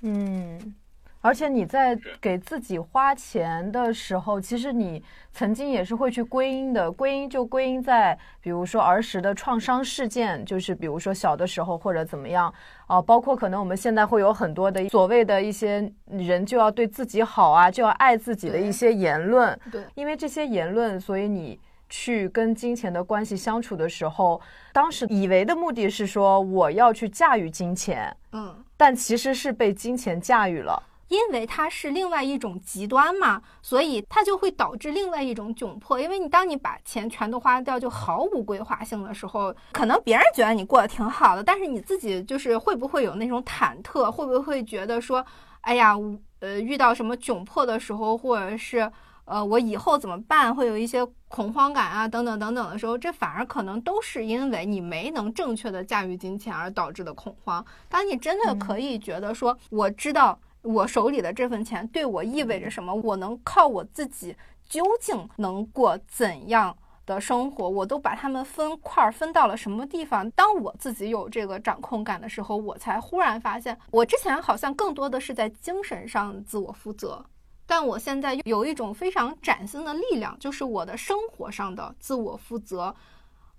[0.00, 0.74] 嗯，
[1.26, 12.54] 而且你在给自己花钱的时候，其实你曾经也是会去归因的，归因就归因在，比如说儿时的创伤事件，就是比如说小的时候或者怎么样
[12.86, 19.58] 啊，包括可能我们现在会有很多的所谓的一些人就要对自己好啊，就要爱自己的一些言论。
[19.72, 21.58] 对，因为这些言论，所以你。
[21.88, 24.40] 去跟金钱的关系相处的时候，
[24.72, 36.00] 当时以为的目的是说我要去驾驭金钱，嗯，但其实是被金钱驾驭了，因为它是另外一种极端嘛，所以它就会导致另外一种窘迫。
[36.00, 45.24] 因为你当你把钱全都花掉，就毫无规划性的时候，可能别人觉得你过得挺好的，但是你自己就是会不会有那种忐忑，会不会觉得说，
[45.60, 45.96] 哎呀，
[46.40, 48.90] 呃遇到什么窘迫的时候，或者是
[49.24, 57.64] 呃我以后怎么办，会有一些恐慌感啊等等等等的时候，这反而可能都是因为你没能正确的驾驭金钱而导致的恐慌。
[57.88, 64.36] 当你真的可以觉得说，我知道我手里的这份钱对我意味着什么，我能靠我自己
[64.68, 66.76] 究竟能过怎样。
[67.06, 70.28] 的生活，我都把它们分块分到了什么地方？
[70.32, 77.24] 当我自己有这个掌控感的时候，我才忽然发现，我之前好像更多的是在精神上自我负责，
[77.64, 82.92] 但我现在有一种非常崭新的力量，就是我的生活上的自我负责，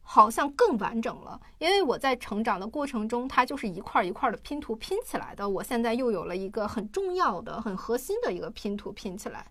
[0.09, 1.37] 好像更完整了。
[1.57, 5.47] 因为我在成长的过程中，它就是一块一块的拼图拼起来的。
[5.47, 9.45] 我现在又有了一个很重要的、很核心的一个拼图拼起来。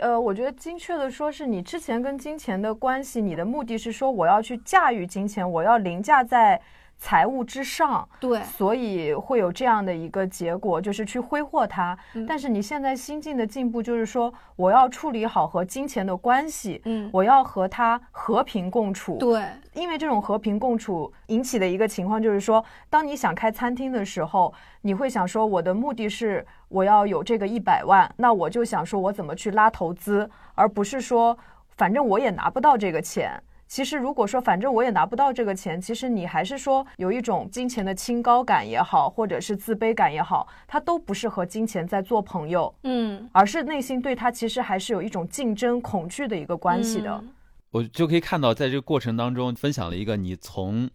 [0.00, 6.60] 呃，我觉得精确的说，是你之前跟金钱的关系，你的目的是说我要去驾驭金钱，我要凌驾在。
[7.04, 11.98] 财务之上，对，所以会有这样的一个结果，就是去挥霍它。
[12.28, 19.16] 但是你现在心境的进步，就是说我要处理好和金钱的关系，嗯，我要和它和平共处。
[19.18, 31.36] 对，因为这种和平共处引起的一个情况，就是说，当你想开餐厅的时候，你会想说，我的目的是我要有这个一百万，那我就想说我怎么去拉投资，而不是说
[31.76, 33.42] 反正我也拿不到这个钱。
[33.72, 47.24] 其实，如果说反正我也拿不到这个钱，其实你还是说有一种金钱的清高感也好，或者是自卑感也好，它都不是和金钱在做朋友，嗯，而是内心对它其实还是有一种竞争、恐惧的一个关系的。
[47.70, 50.90] 我就可以看到，在这个过程当中，分享了一个你从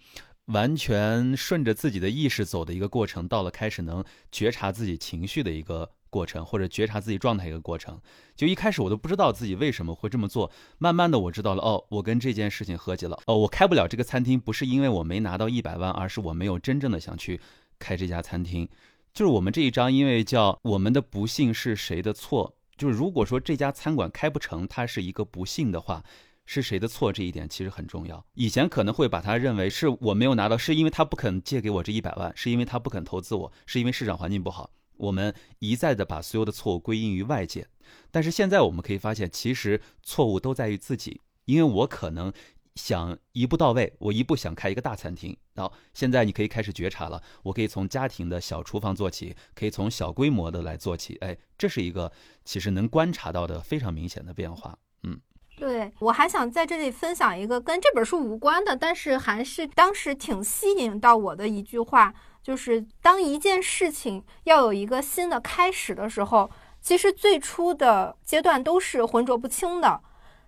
[0.53, 5.89] 完全顺着自己的意识走的一个过程，到了开始能觉察自己情绪的一个。
[6.09, 7.99] 过程或者觉察自己状态一个过程，
[8.35, 17.39] 就一开始我都不知道自己为什么会这么做，慢慢的我知道了，哦，我跟这件事情和解了，哦，我开不了这个餐厅，不是因为我没拿到一百万，而是我没有真正的想去
[17.79, 18.67] 开这家餐厅。
[19.13, 22.55] 就是我们这一章，因为叫我们的不幸是谁的错？
[22.77, 26.03] 就是如果说这家餐馆开不成，它是一个不幸的话，
[26.45, 27.11] 是谁的错？
[27.11, 28.23] 这一点其实很重要。
[28.35, 34.69] 以前可能会把它认为是我没有拿到，是因为他不肯借给我这一百万，是因为他不肯投资我，是因为市场环境不好。
[34.97, 37.67] 我们一再的把所有的错误归因于外界，
[38.11, 41.21] 但是现在我们可以发现，其实错误都在于自己。
[41.45, 42.33] 因为我可能
[42.75, 51.15] 想一步到位，我一步想开一个大餐厅，然后现在你可以开始觉察了，我可以从家庭的小厨房做起，可以从小规模的来做起。
[51.21, 52.11] 哎，这是一个
[52.43, 54.77] 其实能观察到的非常明显的变化。
[55.03, 55.17] 嗯，
[55.55, 62.13] 对我还想在这里分享一个跟这本书无关的，但是还是当时挺吸引到我的一句话。
[62.47, 70.01] 就是当一件事情要有一个新的开始的时候，其实最初的阶段都是浑浊不清的，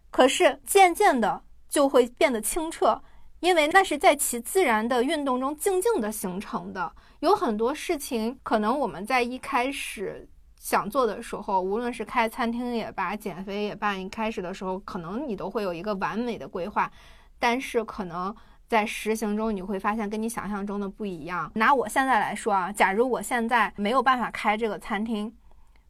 [0.09, 3.01] 可是渐渐的就会变得清澈，
[3.41, 6.89] 因为那是在其自然的运动中静静的形成的。
[7.19, 16.89] 有很多事情，可能我们在一开始想做的时候，无论是开餐厅也罢，减肥也罢，一开始的时候，可能你都会有一个完美的规划，
[17.37, 18.33] 但是可能。
[18.69, 21.51] 在实行中，你会发现跟你想象中的不一样。
[21.55, 25.35] 拿我现在来说啊，假如我现在没有办法开这个餐厅，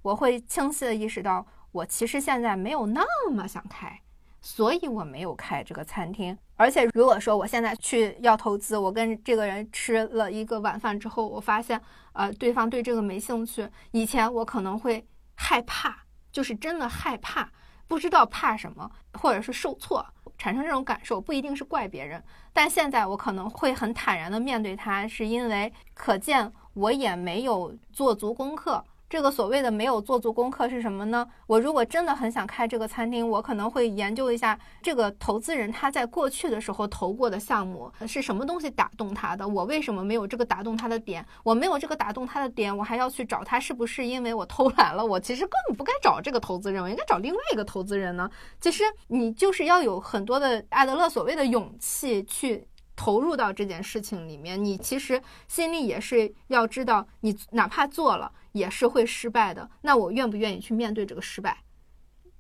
[0.02, 4.00] 我会清晰的意识到，我其实现在没有那么想开，
[4.40, 6.38] 所以我没有开这个餐厅。
[6.56, 11.80] 而且，如果说我现在去要投资，我跟这个人吃了一个晚饭之后，我发现，
[12.14, 13.68] 呃，对方对这个没兴趣。
[13.92, 17.50] 以前我可能会害怕，就是真的害怕，
[17.90, 20.06] 不知道怕什么，或者是受挫。
[20.38, 22.24] 产生这种感受不一定是怪别人，
[22.54, 28.82] 但现在我可能会很坦然的面对它，是因为可见我也没有做足功课。
[29.10, 31.28] 这个所谓的没有做足功课是什么呢？
[31.48, 41.26] 我如果真的很想开这个餐厅，我可能会研究一下这个投资人他在过去的时候投过的项目是什么东西打动他的，我为什么没有这个打动他的点？
[41.44, 45.04] 我没有这个打动他的点，我还要去找他，是不是因为我偷懒了？
[45.04, 48.30] 我其实根本不该找这个投资人，我应该找另外一个投资人呢？
[48.62, 52.68] 其实你就是要有很多的阿德勒所谓的勇气去。
[53.00, 59.70] 投入到这件事情里面，你其实心里也是要知道，你哪怕做了也是会失败的。
[59.84, 61.56] 那我愿不愿意去面对这个失败，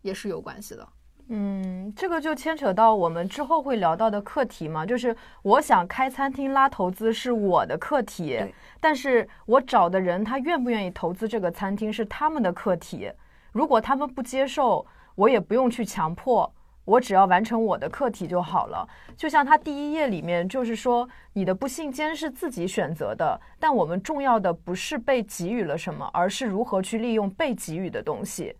[0.01, 0.86] 也是有关系的。
[1.30, 8.38] 嗯，这个就牵扯到我们之后会聊到的课题嘛，就是我想开餐厅拉投资是我的课题，
[8.82, 13.10] 但是我找的人他愿不愿意投资这个餐厅是他们的课题。
[13.53, 14.86] 如果他们不接受，
[15.16, 16.53] 我也不用去强迫。
[16.89, 18.87] 我只要完成我的课题就好了。
[19.15, 28.55] 就像他第一页里面就是说，你的不幸间是自己选择的，但我们重要的不是被给予了什么，而是如何去利用被给予的东西。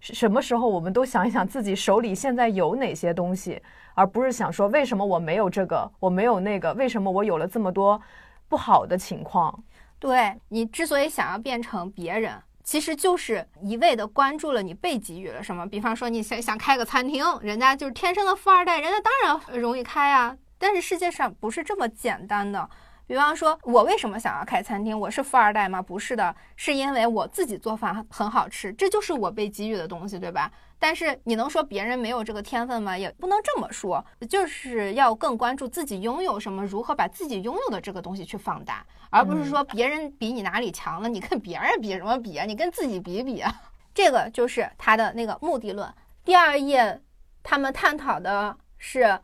[0.00, 3.62] 什么时候我们都想一想自己手里现在有哪些东西，
[3.94, 8.00] 而不是想说为什么我没有这个，我没有那个，为什么我有了这么多
[8.48, 9.62] 不好的情况？
[10.00, 12.32] 对你之所以想要变成别人。
[12.70, 15.66] 其实就是一味的关注了你被给予了什么。
[15.66, 20.36] 比方说，你想想开个餐厅，人家就是天生的富二代，人家当然容易开啊。
[20.56, 22.70] 但是世界上不是这么简单的。
[23.10, 24.96] 比方说，我为什么想要开餐厅？
[24.96, 25.82] 我是富二代吗？
[25.82, 30.48] 不是的，是因为我自己做饭很好吃，这就是我被给予的东西，对吧？
[30.78, 32.96] 但是你能说别人没有这个天分吗？
[32.96, 42.46] 也不能这么说，就是要更关注自己拥有什么，如何把自己拥有的这个东西去放大，而不是说别人比你哪里强了，你跟别人比什么比啊？
[42.46, 43.52] 你跟自己比比啊？
[43.92, 45.92] 这个就是他的那个目的论。
[46.24, 47.00] 第二页，
[47.42, 49.18] 他们探讨的是，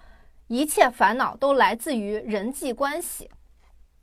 [0.49, 3.30] 一切烦恼都来自于人际关系。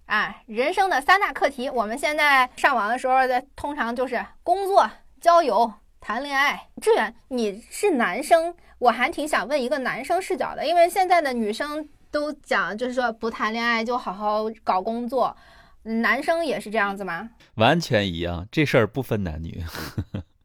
[0.06, 4.90] 啊，人生的三大课题，我们现在上网的时候，的通常就是工作、
[5.20, 6.68] 交友、谈恋爱。
[6.82, 15.36] 志远，你是男生，我还挺想问一个男生视角的，因为现在的女生都讲，就是说不谈恋爱就好好搞工作，
[15.84, 17.30] 男生也是这样子吗？
[17.56, 19.64] 完全一样，这事儿不分男女。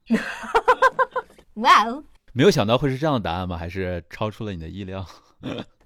[1.55, 3.59] 哇哦， 没有想到会是这样的答案吗？
[3.59, 5.05] 还是超出了你的意料？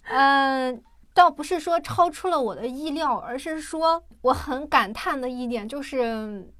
[0.04, 0.82] 嗯。
[1.14, 6.52] 倒不是说超出了我的意料，而是说我很感叹的一点就是，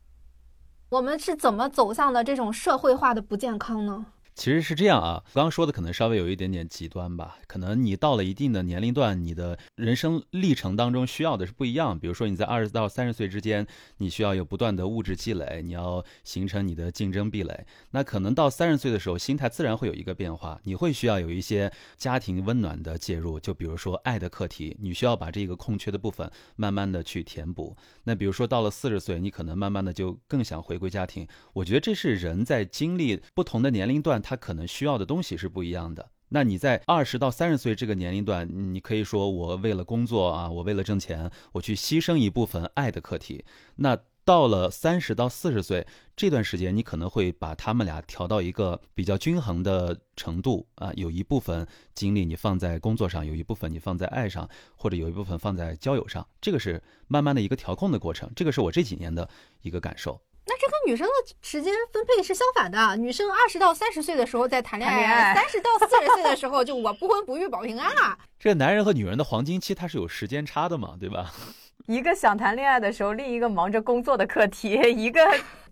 [0.91, 4.12] 我们是怎么走向了这种社会化的不健康呢？
[4.35, 7.37] 其实是这样啊，刚刚说的可能稍微有一点点极端吧。
[7.47, 11.99] 可能你到了一定的年龄段，你的人生历程当中需要的是不一样。
[11.99, 13.67] 比如说你在二十到三十岁之间，
[13.99, 17.67] 你需要有不断的物质积累，你要形成你的竞争壁垒。
[17.91, 23.39] 那可能到三十岁的时候，心态自然会有一个变化，你会需要有一些家庭温暖的介入。
[23.39, 27.77] 就比如说爱的课题，你需要把这个空缺的部分慢慢的去填补。
[28.05, 31.29] 那比如说到了四十岁，你可能慢慢的就更想回归家庭。
[31.53, 34.22] 我觉得这是人在经历不同的年龄段。
[34.23, 36.09] 他可能需要的东西是不一样的。
[36.29, 43.45] 那你在二十到三十岁这个年龄段，你可以说我为了工作啊，我为了挣钱，我去牺牲一部分爱的课题。
[43.77, 56.27] 那到了三十到四十岁这段时间，你可能会把他们俩调到一个比较均衡的程度啊，有一部分精力你放在工作上，有一部分你放在爱上，或者有一部分放在交友上。
[56.41, 58.31] 这个是慢慢的一个调控的过程。
[58.35, 59.29] 这个是我这几年的
[59.61, 60.19] 一个感受。
[60.45, 62.97] 那这跟女生的时间分配是相反的。
[62.97, 68.19] 女生二十到三十岁的时候在谈恋爱，三十到四十岁的时候就我不婚不育保平安了。
[68.39, 71.33] 这男人和女人的黄金期它是有时间差的嘛，对吧？
[71.87, 75.21] 一个想谈恋爱的时候，另一个忙着工作的课题；一个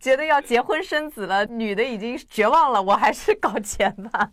[0.01, 4.31] 觉得要结婚生子了，女的已经绝望了，我还是搞钱吧。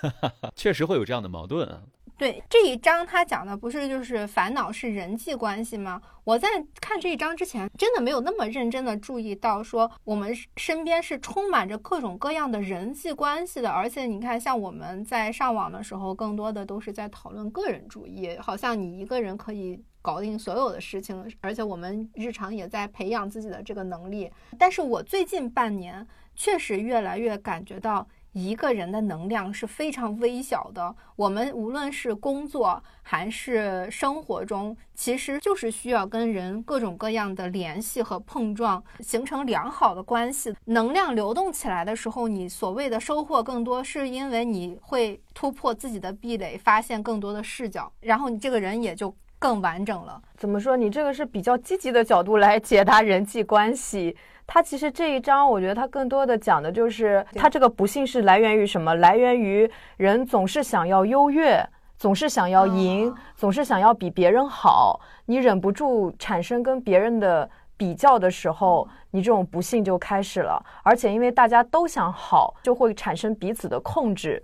[0.54, 1.80] 确实会有这样的矛盾啊。
[2.16, 6.00] 对这一章，他讲的不是就是烦恼是人际关系吗？
[6.22, 6.48] 我在
[6.80, 13.68] 看这一章之前，真的没有那么认真的注意到，说我们身边是充满着各种各样的人际关系的。
[13.68, 21.28] 而且你看，像我们在上网的时候，更多的都是在讨论个人主义，好像你一个人可以搞定所有的事情。
[21.40, 24.30] 而且我们日常也在培养自己的这个能力。
[24.56, 26.06] 但是我最近半年
[26.36, 28.06] 确实越来越感觉到。
[28.34, 30.94] 一个人的能量是非常微小的。
[31.16, 40.52] 我们无论是工作还是生活中，其实就是需要跟人各种各样的联系和碰撞，形成良好的关系。
[40.64, 50.20] 能量流动起来的时候，你所谓的收获更多，是因为你会突破自己的壁垒，发现更多的视角，然后你这个人也就更完整了。
[50.36, 50.76] 怎么说？
[50.76, 54.16] 你这个是比较积极的角度来解答人际关系。
[54.46, 58.94] 他其实这一章，我觉得他更多的讲的就是他这个不幸是来源于什么？
[58.96, 61.66] 来源于人总是想要优越，
[61.96, 65.00] 总是想要赢，总是想要比别人好。
[65.24, 70.62] 你忍不住产生跟别人的比较的时候，你这种不幸就开始了。
[70.82, 74.42] 而且因为大家都想好，就会产生彼此的控制。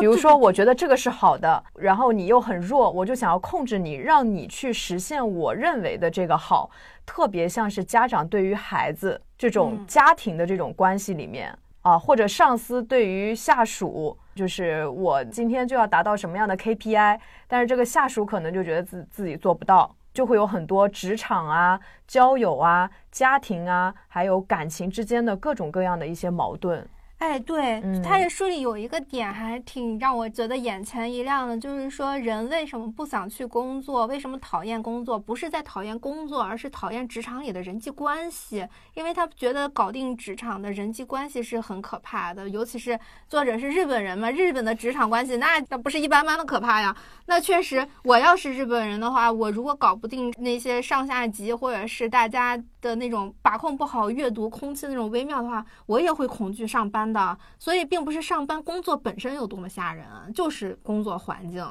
[0.00, 6.70] 比如说，我觉得这个是好的，然后你又很弱，我就想要控制你，让你去实现我认为的这个好。
[7.06, 26.86] 特别像是家长对于孩子这种家庭的这种关系里面啊，或者上司对于下属，就是我今天就要达到什么样的 KPI，但是这个下属可能就觉得自自己做不到，就会有很多职场啊、交友啊、家庭啊，还有感情之间的各种各样的一些矛盾。
[27.18, 35.18] 哎，对，他这书里有一个点还挺让我觉得眼前一亮的，就是说人为什么不想去工作，为什么讨厌工作？
[35.18, 38.64] 不是在讨厌工作，而是讨厌职场里的人际关系，
[38.94, 42.96] 因为他觉得搞定职场的人际关系是很可怕的，尤其是
[43.26, 46.96] 作者是日本人嘛，日本的职场关系那那不是一般般的可怕呀。
[47.26, 57.12] 那确实，我要是日本人的话，我如果搞不定那些上下级或者是大家的那种把控不好阅读空气那种微妙的话，我也会恐惧上班。
[57.12, 61.66] 的，所以并不是上班工作本身有多么吓人，就是工作环境。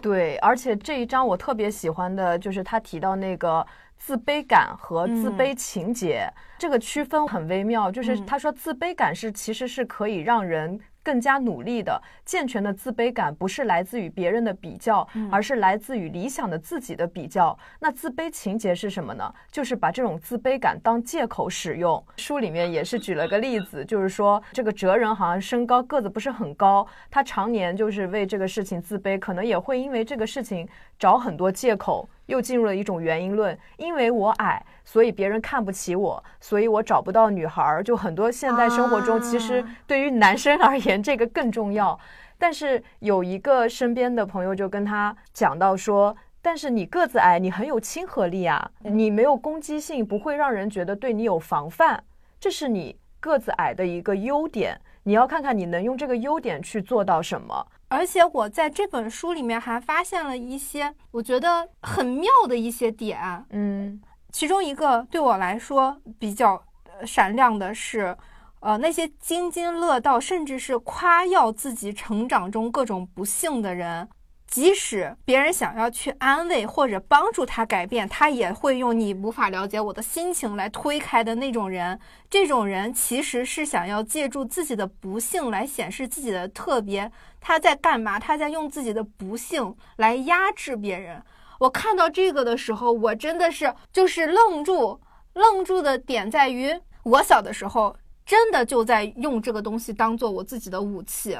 [0.00, 7.90] 对，而且这一章我特别喜欢的就是他提到那个自卑感和自卑情节，这个区分很微妙。
[7.90, 10.78] 就是他说自卑感是其实是可以让人。
[11.08, 17.58] 更加努力的健全的自卑感，不是来自于别人的比较，而是来自于理想的自己的比较。
[17.80, 19.34] 那自卑情节是什么呢？
[19.50, 22.04] 就是把这种自卑感当借口使用。
[22.18, 30.68] 书里面也是举了个例子，就是说这个哲人好像身高个子不是很高，他常年就是为这个事情自卑，可能也会因为这个事情
[30.98, 32.08] 找很多借口。
[32.26, 37.82] 又进入了一种原因论，因为我矮，所以别人看不起我，所以我找不到女孩儿。
[37.82, 41.98] 就很多现在生活中，其实对于男生而言，这个更重要。
[42.36, 52.04] 但是有一个身边的朋友就跟他讲到说，但是你个子矮，你很有亲和力啊，你没有攻击性，不会让人觉得对你有防范，
[52.38, 54.78] 这是你个子矮的一个优点。
[55.08, 57.66] 你要看看你能用这个优点去做到什么。
[57.88, 63.98] 而且我在这本书里面还发现了一些我觉得很妙的一些点，嗯，
[64.30, 66.62] 其中一个对我来说比较
[67.06, 68.14] 闪亮的是，
[68.60, 74.06] 呃，那些津津乐道甚至是夸耀自己成长中各种不幸的人。
[74.50, 82.00] 即使别人想要去安慰或者帮助他改变，他也会用你无法了解我的心情来推开的那种人。
[82.30, 87.12] 这种人其实是想要借助自己的不幸来显示自己的特别。
[87.40, 88.18] 他在干嘛？
[88.18, 91.22] 他在用自己的不幸来压制别人。
[91.60, 95.00] 我看到这个的时候，我真的是就是愣住。
[95.34, 96.74] 愣住的点在于，
[97.04, 97.94] 我小的时候
[98.24, 101.38] 真的就在用这个东西当做我自己的武器。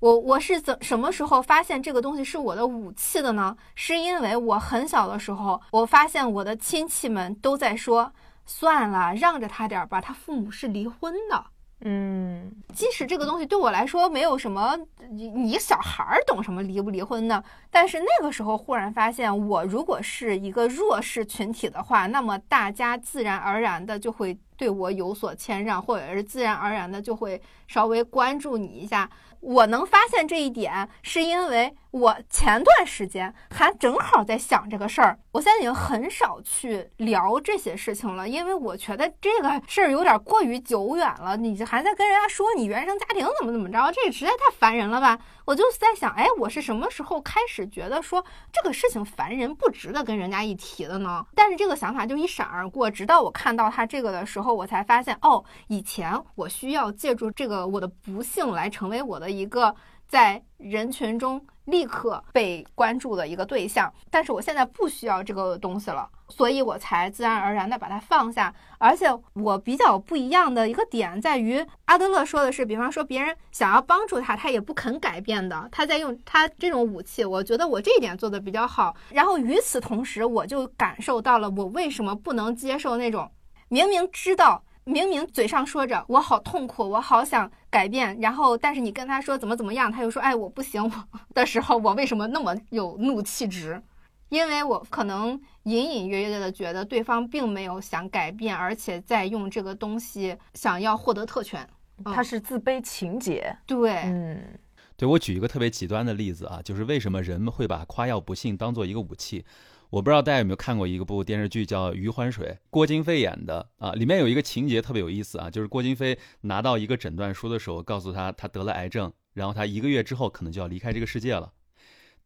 [0.00, 3.56] 我我是怎什么时候发现这个东西是我的武器的呢？
[3.74, 8.12] 是因为我很小的时候，我发现我的亲戚们都在说，
[8.46, 11.44] 算了，让着他点吧，他父母是离婚的。
[11.80, 14.76] 嗯，即使这个东西对我来说没有什么，
[15.10, 17.42] 你你小孩儿懂什么离不离婚呢？
[17.70, 29.08] 但是那个时候忽然发现，我如果是一个弱势群体的话，那么大家自然而然的就会对我有所谦让，或者是自然而然的就会稍微关注你一下。
[29.40, 35.18] 我能发现这一点，是因为我前段时间还正好在想这个事儿。
[35.32, 41.36] 我现在已经很少去聊这些事情了，因为我觉得这个事儿有点过于久远了。
[41.36, 45.18] 你还在跟人家说你原生家庭怎么怎么着，这也实在太烦人了吧？
[45.46, 48.22] 我就在想，哎，我是什么时候开始觉得说
[48.52, 51.24] 这个事情烦人，不值得跟人家一提的呢？
[51.34, 59.74] 但是这个想法就一闪而过，直到我看到他这个的时候，我才发现，哦，以前我需要借助这个我的不幸来成为我的一个
[60.08, 61.40] 在人群中。
[61.68, 68.50] 立刻被关注的一个对象，但是我现在不需要这个东西了，所以我才自然而然的把它放下。
[68.78, 77.22] 而且我比较不一样的一个点在于，阿德勒说的是，比方说别人想要帮助他，他也不肯改变的，他在用他这种武器。
[77.22, 78.96] 我觉得我这一点做的比较好。
[79.10, 83.30] 然后与此同时，我就感受到了我为什么不能接受那种
[83.68, 84.64] 明明知道。
[84.84, 90.90] 明明嘴上说着我好痛苦，我好想改变，然后但是你跟他说怎么怎么样，他又说哎我不行我
[91.34, 93.82] 的时候，我为什么那么有怒气值？
[94.30, 101.66] 因为我可能隐隐约约的觉得对方并没有想改变，而且在用这个东西想要获得特权，
[102.04, 103.56] 他是自卑情节。
[103.64, 104.58] 对，嗯，
[104.98, 109.46] 对我举一个特别极端的例子啊，就是为什么人们会把夸耀不幸当做一个武器？
[109.90, 121.54] 我不知道大家有没有看过一部电视剧叫《余欢水》，郭京飞演的啊，里面有一个情节特别有意思啊，就是郭京飞拿到一个诊断书的时候，告诉他他得了癌症，然后他一个月之后可能就要离开这个世界了。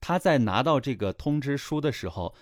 [0.01, 2.35] 他在拿到这个通知书的时候，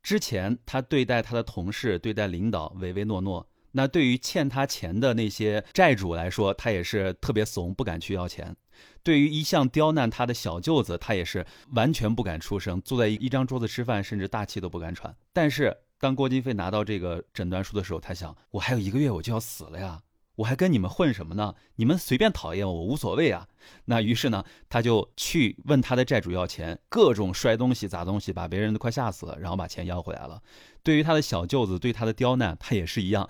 [0.00, 8.56] 之前他对待他的同事、对待领导唯唯诺诺，那对于欠他钱的那些债主来说，他也是特别怂，不敢去要钱。
[9.02, 15.14] 对于一向刁难他的小舅子，他也是完全不敢出声，坐在一张桌子吃饭，甚至大气都不敢喘。
[15.32, 20.02] 但是当郭金飞拿到这个诊断书的时候，他想：我还有一个月我就要死了呀，
[20.36, 21.54] 我还跟你们混什么呢？
[21.76, 23.48] 你们随便讨厌我，我无所谓啊。
[23.86, 30.40] 那于是呢，他就去问他的债主要钱，各种摔东西、砸东西，把别人都快吓死了，然后把钱要回来了。
[30.82, 33.28] 对于他的小舅子对他的刁难，他也是一样。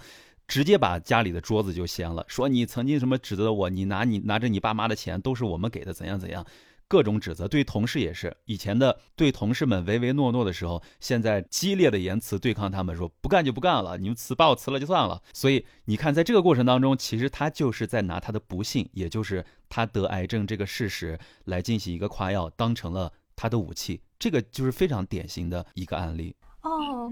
[0.48, 6.44] 直接把家里的桌子就掀了，说你曾经什么指责我，你拿你拿着你爸妈的钱都是我们给的，怎样怎样，
[6.88, 7.46] 各种指责。
[7.46, 15.22] 对同事也是，以前的对同事们唯唯诺诺的时候，现在激烈的言辞对抗他们，说不干就不干了，你们辞把我辞了就算了。
[15.34, 24.00] 所以你看，在这个过程当中，其实他就是在拿他的不幸，也就是他得癌症这个事实来进行一个夸耀，当成了他的武器。
[24.18, 26.34] 这个就是非常典型的一个案例。
[26.68, 27.10] 哦，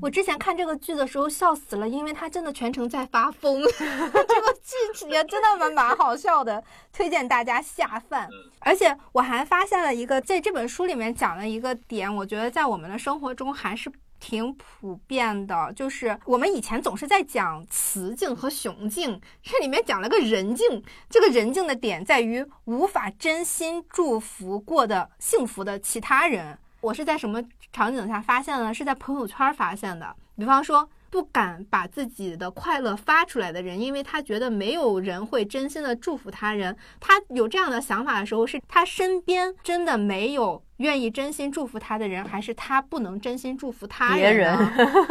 [0.00, 3.62] 我之前看这个剧的时候笑死了，因为他真的全程在发疯。
[3.68, 8.26] 这个剧也真的蛮蛮好笑的，推荐大家下饭。
[8.60, 20.82] 而且我还发现了一个，在这本书里面讲了一个点，我觉得在我们的生活中还是挺普遍的，就是我们以前总是在讲雌竞和雄竞，这里面讲了个人竞。
[21.10, 26.58] 这个人竞的点在于无法真心祝福过的幸福的其他人。
[26.86, 28.72] 我是在什么场景下发现的？
[28.72, 30.14] 是在朋友圈发现的。
[30.36, 36.76] 比方说，不敢把自己的快乐发出来的人，因为他觉得没有人会真心的祝福他人。
[37.00, 44.56] 他有这样的想法的时候，是他身边真的没有愿意真心祝福他的人，还是他不能真心祝福他人？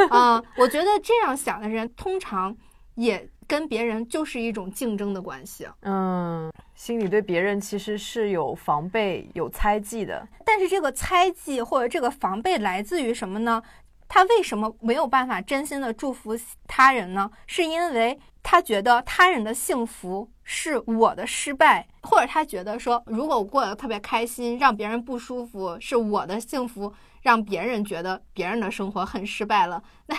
[0.10, 2.56] 啊， 我觉得这样想的人，通常
[2.96, 3.30] 也。
[3.48, 10.28] 跟别人就是一种竞争的关系，嗯，心里对别人其实是有防备、有猜忌的。
[10.44, 13.62] 但是这个猜忌或者这个防备来自于什么呢？
[14.08, 16.38] 他为什么没有办法真心的祝福
[16.68, 17.30] 他人呢？
[17.48, 30.16] 是因为他觉得他人的幸福是我的失败，或者他觉得说，如果我过得特别开心，让别人不舒服，是我的幸福，让别人觉得别人的生活很失败了， 那。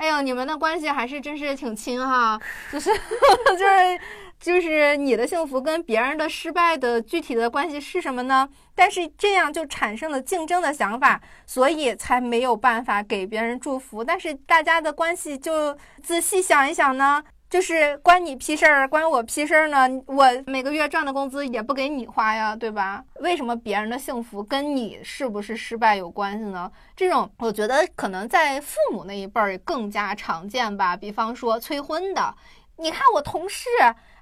[0.00, 2.40] 哎呦，你们的关系还是真是挺亲哈，
[2.72, 2.90] 就是
[3.46, 4.00] 就是
[4.40, 8.48] 就是你的幸福跟别人的失败的具体的关系是什么呢？
[8.74, 14.02] 但是这样就产生了竞争的想法，所以才没有办法给别人祝福。
[14.02, 17.22] 但是大家的关系就仔细想一想呢。
[17.50, 19.88] 就是关你屁事儿，关我屁事儿呢？
[20.06, 23.04] 我每个月赚的工资也不给你花呀，对吧？
[23.16, 26.70] 为什么别人的幸福跟你是不是失败有关系呢？
[26.94, 30.96] 这种我觉得可能在父母那一辈儿更加常见吧。
[30.96, 32.32] 比方说催婚的，
[32.76, 33.68] 你看我同事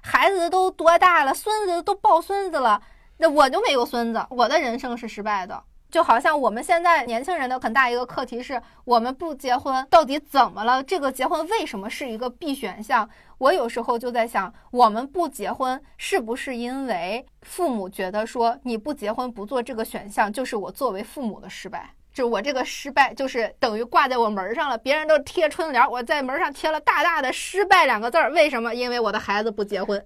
[0.01, 2.81] 孩子都多大了，孙子都抱孙子了，
[3.17, 5.63] 那我就没有孙子，我的人生是失败的。
[5.89, 10.83] 就好像我们现在年轻人的很大一个课题是，我们不结婚到底怎么了？
[10.83, 13.09] 这个结婚为什么是一个必选项？
[13.39, 21.93] 我有时候就在想，我们不结婚是不是因为父母觉得说你不结婚不做这个选项，就是我作为父母的失败？
[22.19, 28.29] 就我这个失败就是等于挂在我门上了，别人都贴春联，我在门上贴了大大的“失败”两个字儿。
[28.31, 28.75] 为什么？
[28.75, 30.05] 因为我的孩子不结婚。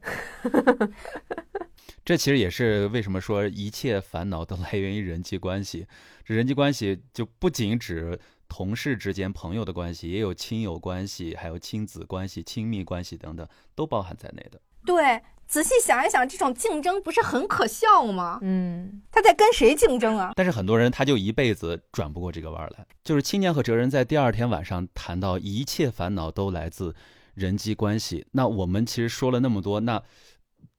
[2.05, 5.87] 这其实也是为什么说一切烦恼都 来源于人际关系。
[6.23, 14.61] 这人际关系就不仅指同事之间、朋友的关系，也有亲友关系，还有亲子关系、亲密关系等等，都包含在内的。
[14.85, 15.19] 对，
[15.53, 18.39] 仔细想一想，这种竞争不是很可笑吗？
[18.41, 20.31] 嗯，他在跟谁竞争啊？
[20.35, 22.83] 但是很多人他就一辈子转不过这个弯来。
[23.03, 26.95] 就是青年和哲人在第二天晚上谈到一切烦恼都来自
[27.35, 28.25] 人际关系。
[28.31, 30.01] 那我们其实说了那么多，那。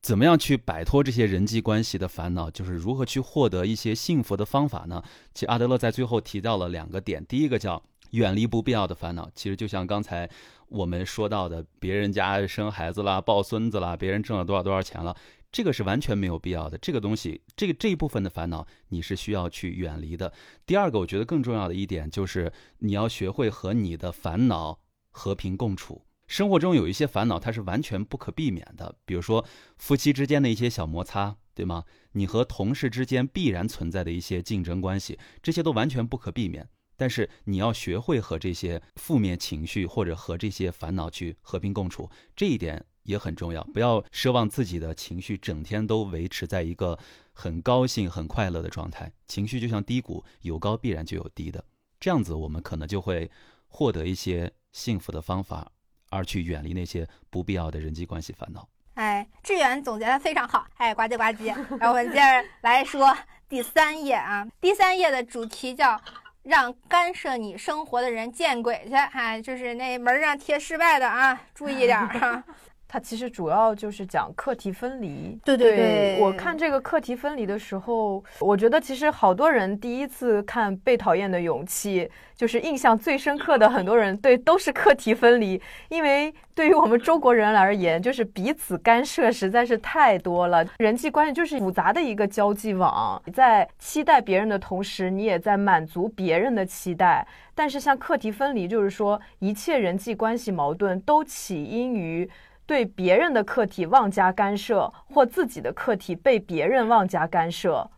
[0.03, 2.51] 怎么样去摆脱这些人际关系的烦恼？
[2.51, 5.03] 就是如何去获得一些幸福的方法呢？
[5.33, 9.31] 其实阿德勒在最后提到了两个点，第一个叫远离不必要的烦恼。
[9.35, 10.29] 其实就像刚才
[10.69, 15.17] 我们说到的，别人家生孩子啦、抱孙子啦，别人挣了多少多少钱了，
[15.53, 16.77] 这个是完全没有必要的。
[16.79, 20.33] 这个东西，这个这一部分的烦恼，你是需要去远离的。
[20.67, 26.05] 第二个，我觉得更重要的一点就是你要学会和你的烦恼和平共处。
[26.27, 29.45] 生活中有一些烦恼，它是完全不可避免的，比如说
[29.77, 31.85] 夫妻之间的一些小摩擦，对吗？
[32.13, 36.67] 你和同事之间必然存在的一些竞争关系，这些都完全不可避免。
[36.97, 43.63] 但是你要学会和这些负面情绪或者和这些烦恼去和平共处，这一点也很重要。
[43.73, 46.99] 不要奢望自己的情绪整天都维持在一个
[47.33, 49.13] 很高兴、很快乐的状态。
[49.27, 51.65] 情绪就像低谷，有高必然就有低的。
[51.99, 53.31] 这样子，我们可能就会
[53.69, 55.71] 获得一些幸福的方法。
[56.11, 58.69] 而去远离那些不必要的人际关系烦恼。
[58.93, 60.65] 哎，志远总结的非常好。
[60.77, 61.47] 哎，呱唧呱唧。
[61.47, 63.13] 然后我们接着来说
[63.49, 66.01] 第三页啊，第三页的主题叫
[66.45, 68.95] “让干涉你生活的人见鬼去”。
[69.13, 72.43] 哎，就是那门上贴失败的啊，注意点儿。
[72.95, 75.37] 它其实主要就是讲课题分离。
[75.45, 82.03] 对对对，我看这个课题分离的时候，我觉得其实好多人第一次看《被讨厌的勇气》，
[82.37, 97.27] 就是印象最深刻的很多人对都是课题分离，因为对于我们中国人而言，就是彼此干涉实在是太多了，人际关系就是复杂的一个交际网，在期待别人的同时，你也在满足别人的期待。
[97.57, 102.31] 但是像课题分离，就是说一切人际关系矛盾都起因于。
[102.67, 107.91] 对别人的课题妄加干涉，或自己的课题被别人妄加干涉，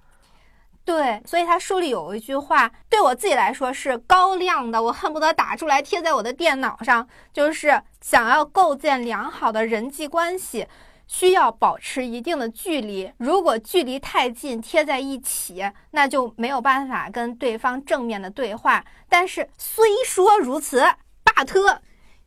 [0.84, 10.66] 对，所以他书里有一句话，对我自己来说是高亮的，我恨不得打出来贴在我的电脑上，就是想要构建良好的人际关系，
[11.06, 13.12] 需要保持一定的距离。
[13.18, 18.84] 如果距离太近，贴在一起，那就没有办法跟对方正面的对话。
[19.08, 20.82] 但是虽说如此
[21.24, 21.46] ，but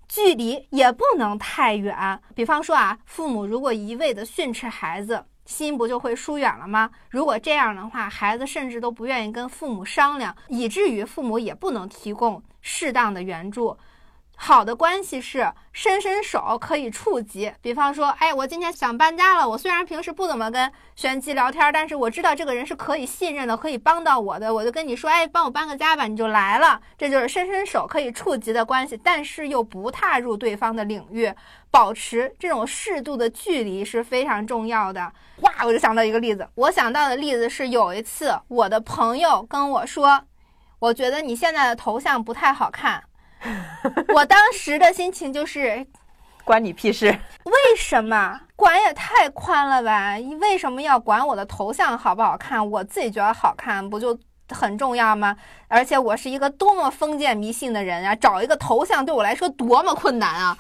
[0.10, 2.20] 距离也不能太远。
[2.36, 6.90] 比方说啊，父母如果一味的训斥孩子，心不就会疏远了吗？
[7.10, 13.78] 如果这样的话，孩子甚至都不愿意跟父母商量，以至于父母也不能提供适当的援助。
[14.42, 19.48] 好的关系是伸伸手可以触及，比方说，哎，我今天想搬家了。
[19.48, 24.52] 我虽然平时不怎么跟玄机聊天，但是我知道这个人是可以信任的，可以帮到我的。
[24.52, 26.80] 我就跟你说，哎，帮我搬个家吧，你就来了。
[26.98, 31.32] 这就是伸伸手可以触及的关系，但是又不踏入对方的领域，
[31.70, 35.12] 保持这种适度的距离是非常重要的。
[35.42, 40.24] 哇，我就想到一个例子，我想到的例子是有一次我的朋友跟我说，
[40.80, 43.04] 我觉得你现在的头像不太好看。
[44.14, 45.86] 我当时的心情就是，
[46.44, 47.08] 关你屁事！
[47.46, 50.16] 为什么管也太宽了吧？
[50.42, 52.70] 为什么要管我的头像好不好看？
[52.70, 54.18] 我自己觉得好看不就
[54.50, 55.36] 很重要吗？
[55.68, 58.16] 而且我是一个多么封建迷信的人啊！
[58.16, 60.58] 找一个头像对我来说多么困难啊！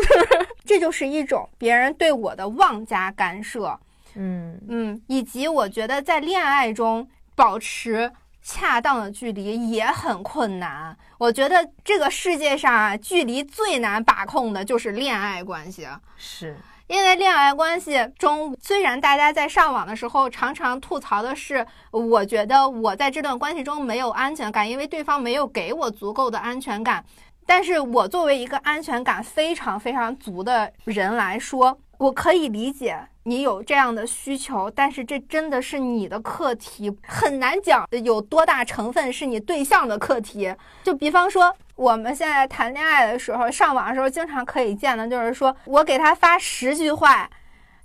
[0.64, 3.78] 这就是一种别人对我的妄加干涉。
[4.14, 8.12] 嗯嗯，以及我觉得在恋爱中保持。
[8.42, 10.96] 恰当的距离也很困难。
[11.18, 15.86] 我觉得这个世界上啊，距离最难把控的就是恋爱关系。
[16.16, 27.04] 是因为恋爱关系中，虽然大家在上网的时候常常吐槽的是，我觉得我在这段关系中没有安全感，因为对方没有给我足够的安全感。
[27.46, 32.98] 但是我作为一个安全感非常非常足的人来说，我可以理解。
[33.24, 40.52] 你有这样的需求，但是这真的是你的课题，很难讲有多大成分是你对象的课题。
[40.82, 47.28] 就比方说，我们现在谈恋爱的时候，上网的时候经常可以见的，就是说我给他发十句话，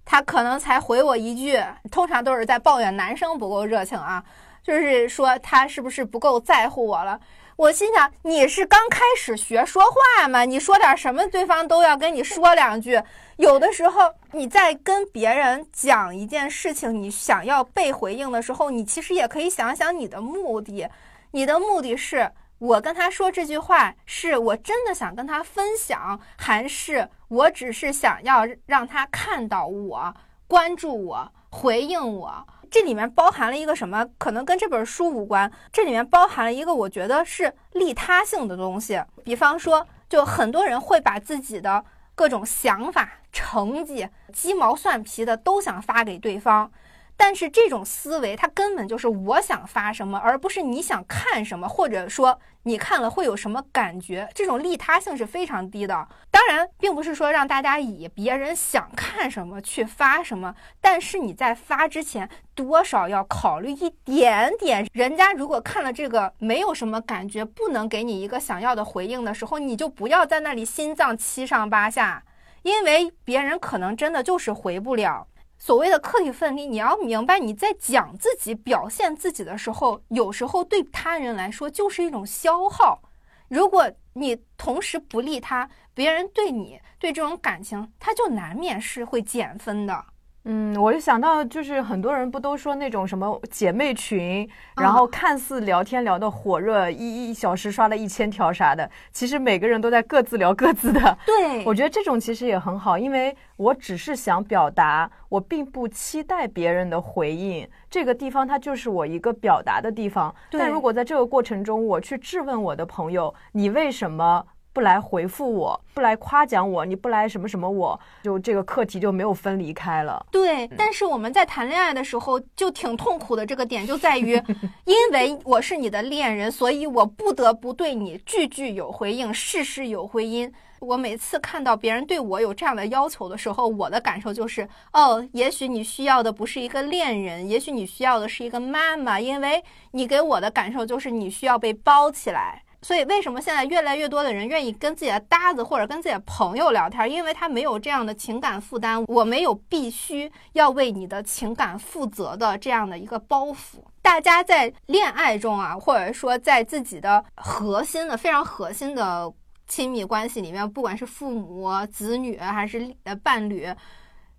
[0.05, 1.61] 他可能才回我一句，
[1.91, 4.24] 通常都是在抱怨男生不够热情啊，
[4.63, 7.20] 就是说他是不是不够在乎我了。
[7.58, 10.43] 我心想，你是刚开始学说话吗？
[10.43, 13.01] 你说点什么，对方都要跟你说两句。
[13.38, 20.89] 有的时候，你在跟别人讲一件事情，你想要被回应的时候，你其实也可以想想你的目的。
[21.32, 22.30] 你的目的是
[22.60, 30.14] 我跟他说这句话，是我真的想跟他分享，还是我只是想要让他看到我、
[30.45, 32.45] 关注我、回应我？
[32.76, 34.05] 这里面包含了一个什么？
[34.17, 35.49] 可能跟这本书无关。
[35.71, 39.01] 这里面包含了一个我觉得是利他性的东西。
[39.23, 46.69] 比方说，就很多人会把自己的各种想法、成绩、鸡毛蒜皮的都想发给对方。
[47.18, 54.30] 但是这种思维，它根本就是我想发什么，而不是你想看什么，或者说你看了会有什么感觉。
[54.34, 56.07] 这种利他性是非常低的。
[56.30, 64.86] 当然，并不是说让大家以别人想看什么去发什么，但是你在发之前，多少要考虑一点点。
[64.93, 72.24] 人家如果看了这个没有什么感觉，不能给你一个想要的回应的时候，你就不要在那里心脏七上八下，
[72.63, 75.28] 因为别人可能真的就是回不了。
[75.58, 83.01] 所谓的课题分离，你要明白，你在讲自己、表现自己的时候，有时候对他人来说就是一种消耗。
[83.47, 90.06] 如果你同时不利他，别人对你对这种感情，他就难免是会减分的。
[90.48, 101.18] 嗯，我就想到，就是很多人不都说那种什么姐妹群，然后看似聊天聊得火热，一一小时刷了一千条啥的，其实每个人都在各自聊各自的。
[101.26, 107.68] 对，我觉得这种其实也很好，因为我只是想表达，我并不期待别人的回应。
[107.89, 110.34] 这个地方它就是我一个表达的地方。
[110.52, 114.46] 但如果在这个过程中，我去质问我的朋友，你为什么？
[114.76, 120.26] 不来回复我，不来夸奖我，你不来什么什么，我就这个课题就没有分离开了。
[120.30, 124.34] 对，但是我们在谈恋爱的时候就挺痛苦的，这个点就在于，
[124.84, 130.51] 因为我是你的恋人，所以我不得不对你句句有回应，事事有回音。
[130.82, 142.61] 我每次看到别人对我有这样的要求的时候，我的感受就是，哦，也许你需要的不是一个恋人，也许你需要的是一个妈妈，因为你给我的感受就是你需要被包起来。
[142.86, 147.10] 所以，为什么现在越来越多的人愿意跟自己的搭子或者跟自己的朋友聊天？
[147.10, 153.80] 因为他没有这样的情感负担，我没有必须要为你的情感负责的这样的一个包袱。
[154.04, 159.34] 大家在恋爱中啊，或者说在自己的核心的、非常核心的
[159.66, 163.68] 亲密关系里面，不管是父母、子女还是呃伴侣，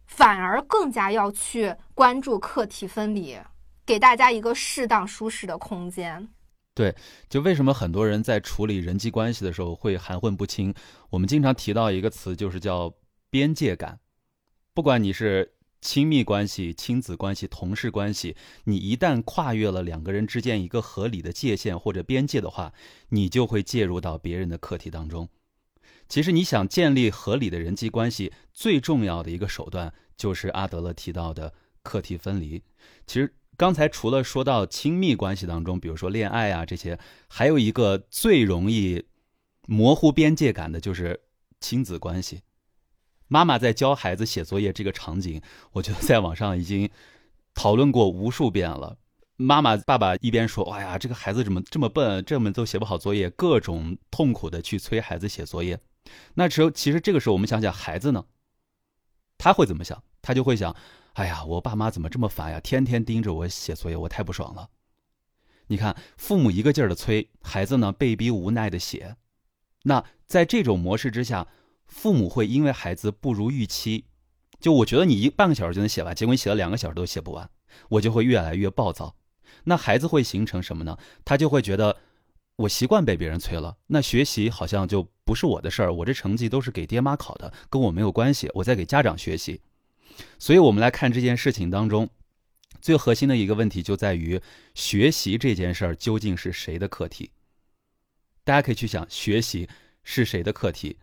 [0.07, 3.37] 反而更加要去关注课题分离，
[3.85, 6.29] 给大家一个适当舒适的空间。
[6.77, 6.95] 对，
[7.31, 10.75] 就为什么很多人在处理人际关系的时候会含混不清？
[11.09, 12.95] 我们经常提到一个词，就是叫
[13.31, 13.99] 边界感。
[14.75, 22.75] 不管你是亲密关系、亲子关系、同事关系，你一旦跨越了两个人之间一个合理的界限或者边界的话，
[23.09, 25.31] 你就会介入到别人的课题当中。
[26.11, 32.63] 其实，你想建立合理的人际关系，最重要的一个手段就是阿德勒提到的课题分离。
[33.07, 36.99] 其实，刚才除了说到亲密关系当中，比如说恋爱啊这些，
[37.29, 39.07] 还有一个最容易
[39.67, 41.21] 模糊边界感的就是
[41.61, 42.43] 亲子关系。
[43.29, 45.41] 妈妈在教孩子写作业这个场景，
[45.73, 46.91] 我觉得在网上已经
[47.55, 48.99] 讨论过无数遍了。
[49.39, 55.79] 妈妈、爸爸一边说：“哎呀，这个孩子怎么这么笨，这么都写不好作业，各种痛苦的去催孩子写作业。”
[56.35, 58.25] 那时候，其实这个时候，我们想想孩子呢，
[59.37, 60.03] 他会怎么想？
[60.23, 60.75] 他就会想
[61.17, 62.61] ：“哎呀，我爸妈怎么这么烦呀？
[62.61, 64.69] 天天盯着我写作业，我太不爽了。”
[65.69, 69.17] 你看，父母一个劲儿的催，孩子呢被逼无奈的写。
[69.85, 71.49] 那在这种模式之下，
[71.87, 74.05] 父母会因为孩子不如预期，
[74.61, 77.49] 就我觉得你一半个小时就能写完，结果你写了两个小时都写不完，
[77.89, 79.17] 我就会越来越暴躁。
[79.65, 80.99] 那孩子会形成什么呢？
[81.25, 81.97] 他就会觉得
[82.57, 89.63] 我习惯被别人催了，那学习好像就不是我的事儿，我这成绩都是给爹妈考的，跟我没有关系，我在给家长学习。
[90.39, 92.09] 所以，我们来看这件事情当中，
[92.81, 94.41] 最核心的一个问题就在于
[94.75, 97.31] 学习这件事儿究竟是谁的课题？
[98.45, 99.69] 大家可以去想，学习
[100.05, 100.99] 是谁的课题？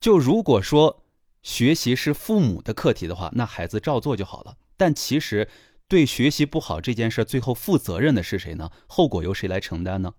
[0.00, 1.04] 就如果说
[1.42, 4.56] 学习是父母的课题的话，那孩子照做就好了。
[4.76, 5.48] 但其实
[5.88, 8.70] 对学习不好这件事，最后负责任的是谁呢？
[8.86, 10.14] 后果由谁来承担呢？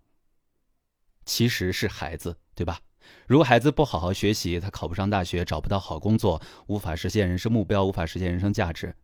[1.25, 2.81] 其实是孩子，对吧？
[3.27, 8.95] 如果孩子不好好学习，他考不上大学，找不到好工作，无法实现人生目标，无法实现人生价值，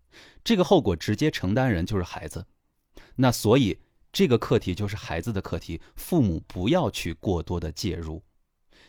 [0.43, 2.45] 这个后果直接承担人就是孩子。
[3.18, 3.80] 那所以
[4.12, 8.24] 这个课题就是孩子的课题，父母不要去过多的介入。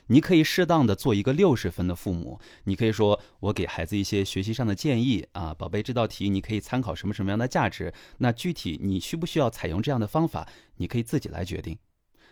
[0.08, 7.92] 你可以适当的做一个六十分的父母，你可以说我给孩子一些学习上的建议啊，宝贝，这道题你可以参考什么什么样的价值？
[8.18, 11.76] 那具体你需不需要采用这样的方法，你可以自己来决定。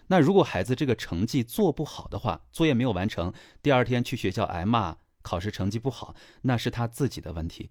[0.08, 3.32] 那如果孩子这个成绩做不好的话，作业没有完成，
[3.62, 7.70] 第二天去学校挨骂，考试成绩不好，那是他自己的问题。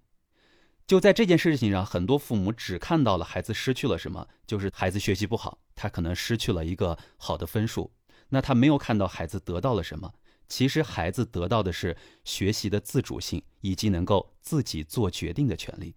[0.86, 7.92] 就在这件事情上，很多父母只看到了孩子失去了什么，就是孩子学习不好，他可能失去了一个好的分数。
[8.30, 10.12] 那他没有看到孩子得到了什么？
[10.50, 15.96] 其实孩子得到的是学习的自主性，以及能够自己做决定的权利。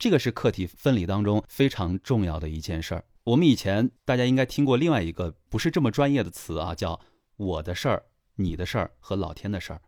[0.00, 3.04] 这个是课题分离当中非常重要的一件事儿。
[3.22, 6.98] 我们以前大家应该听过另外一个不是这么专业的词啊，叫
[7.36, 8.04] “我的事儿、
[8.36, 9.82] 你的事儿和老天的事儿”。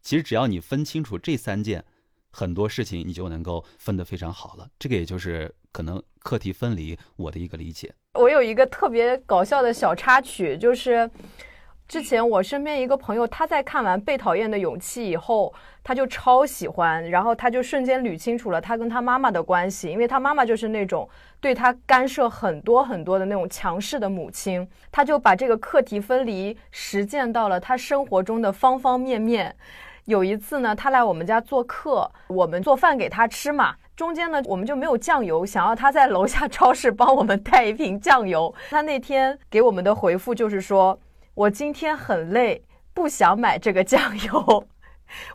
[0.00, 1.84] 其实只要你分清楚这三件，
[2.30, 4.70] 很多事情你就能够分得非常好了。
[4.78, 7.94] 这个也就是可能课题分离我的一个理解。
[8.14, 11.10] 我有一个特别搞笑的小插曲，就是
[11.88, 21.08] 之前我身边一个朋友，他在看完《被讨厌的勇气》以后，他就超喜欢，然后他就瞬间捋清楚了他跟他妈妈的关系，因为他妈妈就是那种
[21.40, 29.56] 对他干涉很多很多的那种强势的母亲，他就把这个课题分离实践到了他生活中的方方面面。
[30.04, 33.74] 有一次呢，他来我们家做客，我们做饭给他吃嘛。
[33.96, 38.54] 中间呢，我们就没有酱油，想要他在楼下 超市帮我们带一瓶酱油。
[38.68, 40.98] 他那天给我们的回复就是说
[41.38, 42.60] ：“我今天很累，
[42.92, 44.68] 不想买这个酱油，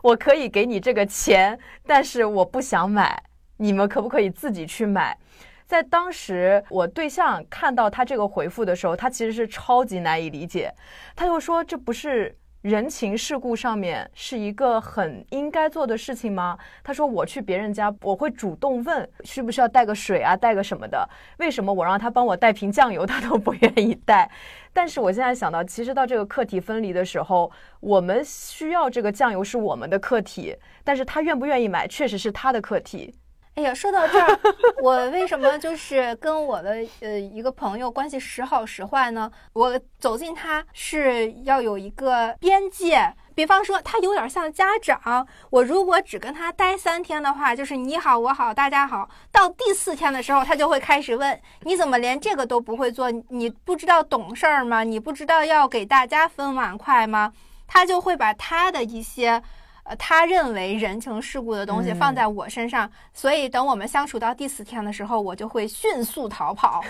[0.02, 3.22] 我可以给你这个钱，但是我不想买，
[3.56, 5.16] 你们可不可以自己去买？”
[5.64, 10.70] 在当时，我对象看到他这个回复的时候，他其实是超级难以理解，
[11.16, 16.56] 他就说：“这不是。”人情世故上面是一个很应该做的事情吗？
[16.82, 21.06] 他说我去别人家，我会主动问需不需要带个水啊，带个什么的。
[21.36, 24.30] 为什么我让他帮我带瓶酱油，他都不愿意带？
[24.72, 33.14] 但是我现在想到，其实到这个课题分离的时候，我们需要这个酱油是我们的课题，但是他愿不愿意买，确实是他的课题。
[33.54, 34.40] 哎呀，说到这儿，
[34.82, 39.30] 我为什么就是跟我的呃一个朋友关系时好时坏呢？
[39.52, 53.08] 我走近他是要有一个边界，比方说他有点像家长，我如果只跟他待三天的话，就是你好我好大家好，到第四天的时候，他就会开始问你怎么连这个都不会做？
[53.28, 54.82] 你不知道懂事儿吗？
[54.82, 57.32] 你不知道要给大家分碗筷吗？
[57.68, 59.40] 他就会把他的一些。
[59.84, 66.82] 呃，他认为人情世故的东西放在我身上，所以等我们相处到第四天的时候，我就会迅速逃跑，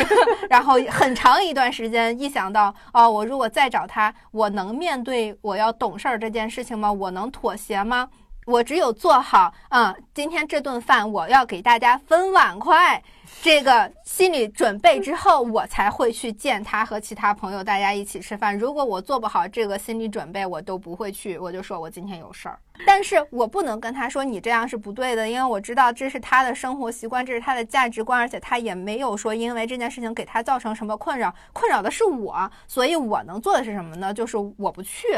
[0.50, 6.92] 然后很长一段时间，一想到哦，我如果再找他，我能面对我要懂事儿这件事情吗？
[6.92, 8.08] 我能妥协吗？
[8.44, 13.02] 我只有做好，嗯，今天这顿饭我要给大家分碗筷。
[13.40, 18.56] 这个心理准备之后，我才会去见他和其他朋友，大家一起吃饭。
[18.56, 21.38] 如果我做不好这个心理准备，我都不会去。
[21.38, 34.14] 我就说我今天有事儿，但是我不能跟他说你这样是不对的，因为我知道这是他的生活习惯，这是他的价值观，而且他也没有说因为这件事情给他造成什么困扰，困扰的是我，所以我能做的是什么呢？
[34.14, 35.08] 就是我不去。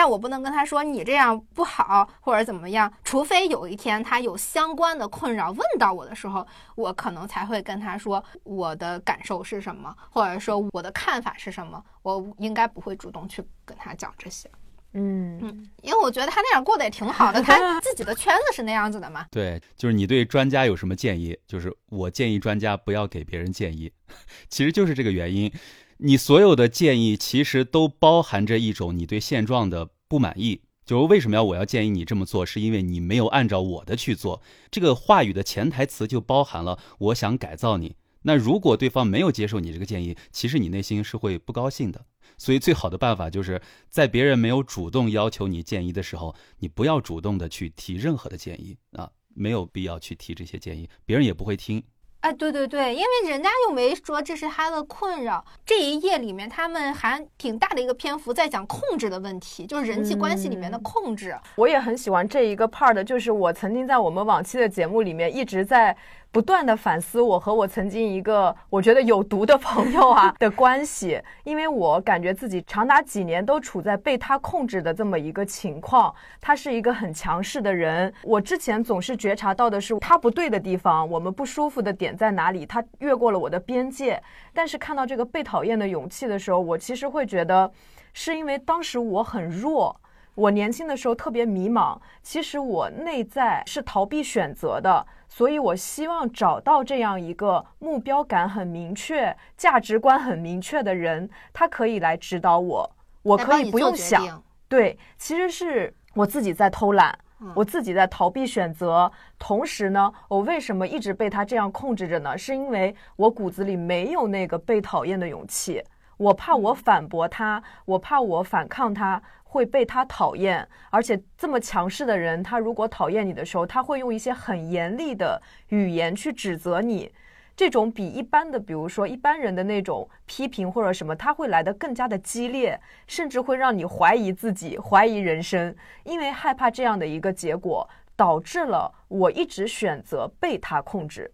[0.00, 6.46] 但我不能跟他说你这样不好或者怎么样，除非有一天他有相关的困扰问到我的时候，
[6.76, 11.82] 我可能才会跟他说我的感受是什么，或者说我的看法是什么。
[12.02, 14.48] 我应该不会主动去跟他讲这些。
[14.92, 19.26] 嗯嗯，因为我觉得他那样过得也挺好的， 他自己的圈子是那样子的嘛。
[19.32, 21.36] 对，就是你对专家有什么建议？
[21.44, 23.92] 就是我建议专家不要给别人建议，
[24.48, 25.52] 其实就是这个原因。
[26.00, 34.40] 你所有的建议其实都包含着一种你对现状的不满意，就是为什么要我要建议你这么做，是因为你没有按照我的去做。
[34.70, 37.96] 这个话语的潜台词就包含了我想改造你。
[38.22, 42.06] 那如果对方没有接受你这个建议，其实你内心是会不高兴的。
[42.36, 51.82] 所以最好的办法就是在别人没有主动要求你建议的时候，你不要主动的去提任何的建议啊，没有必要去提这些建议，别人也不会听。
[52.20, 55.44] 哎，对对对，因为人家又没说这是他的困扰。
[55.64, 61.36] 这一页里面，他们还挺大的一个篇幅在讲控制的问题，就是人际关系里面的控制。
[61.54, 65.96] 我也很喜欢这一个 part，就是我曾经在我们往期的节目里面一直在。
[66.30, 76.14] 不断的反思我和我曾经一个我觉得有毒的朋友啊 的关系，因为我感觉自己长达几年都处在被他控制的这么一个情况。
[76.40, 84.22] 他是一个很强势的人，我之前总是觉察到的是他不对的地方，我们不舒服的点在哪里，他越过了我的边界。
[84.52, 87.70] 但是看到这个被讨厌的勇气的时候，我其实会觉得，
[88.12, 89.98] 是因为当时我很弱。
[90.38, 102.88] 我年轻的时候特别迷茫，其实我内在是逃避选择的，所以我希望找到这样一个目标感很明确、价值观很明确的人，他可以来指导我，
[103.22, 104.40] 我可以不用想。
[104.68, 107.18] 对，其实是我自己在偷懒，
[107.56, 109.10] 我自己在逃避选择。
[109.40, 112.38] 同时呢，我为什么一直被他这样控制着呢？
[112.38, 115.82] 是因为我骨子里没有那个被讨厌的勇气，
[116.16, 119.20] 我怕我反驳他，我怕我反抗他。
[119.50, 127.10] 会被他讨厌，而且这么强势的人，他如果讨厌你的时候，他会用一些很严厉的语言去指责你。
[127.56, 135.74] 这种比一般的，比如说一般人的那种批评或者什么，他会来的更加的激烈，甚至会让你怀疑自己、怀疑人生。
[136.04, 141.32] 因为害怕这样的一个结果，导致了我一直选择被他控制。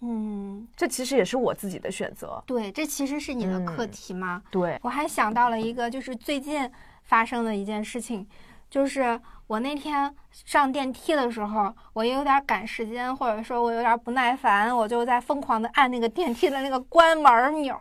[0.00, 2.42] 嗯，这其实也是我自己的选择。
[2.44, 4.42] 对，这其实是你的课题吗？
[4.50, 6.68] 对，我还想到了一个，就是最近。
[7.02, 8.26] 发生的一件事情，
[8.70, 17.76] 就是我那天上电梯的时候，我也有点赶时间，或者说我有点不耐烦，我就在疯狂的按那个电梯的那个关门钮。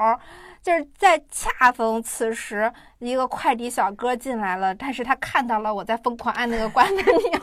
[0.62, 7.42] 就是在恰逢此时，一个快递小哥进来了，但是他看到了我在疯狂按那个关门钮，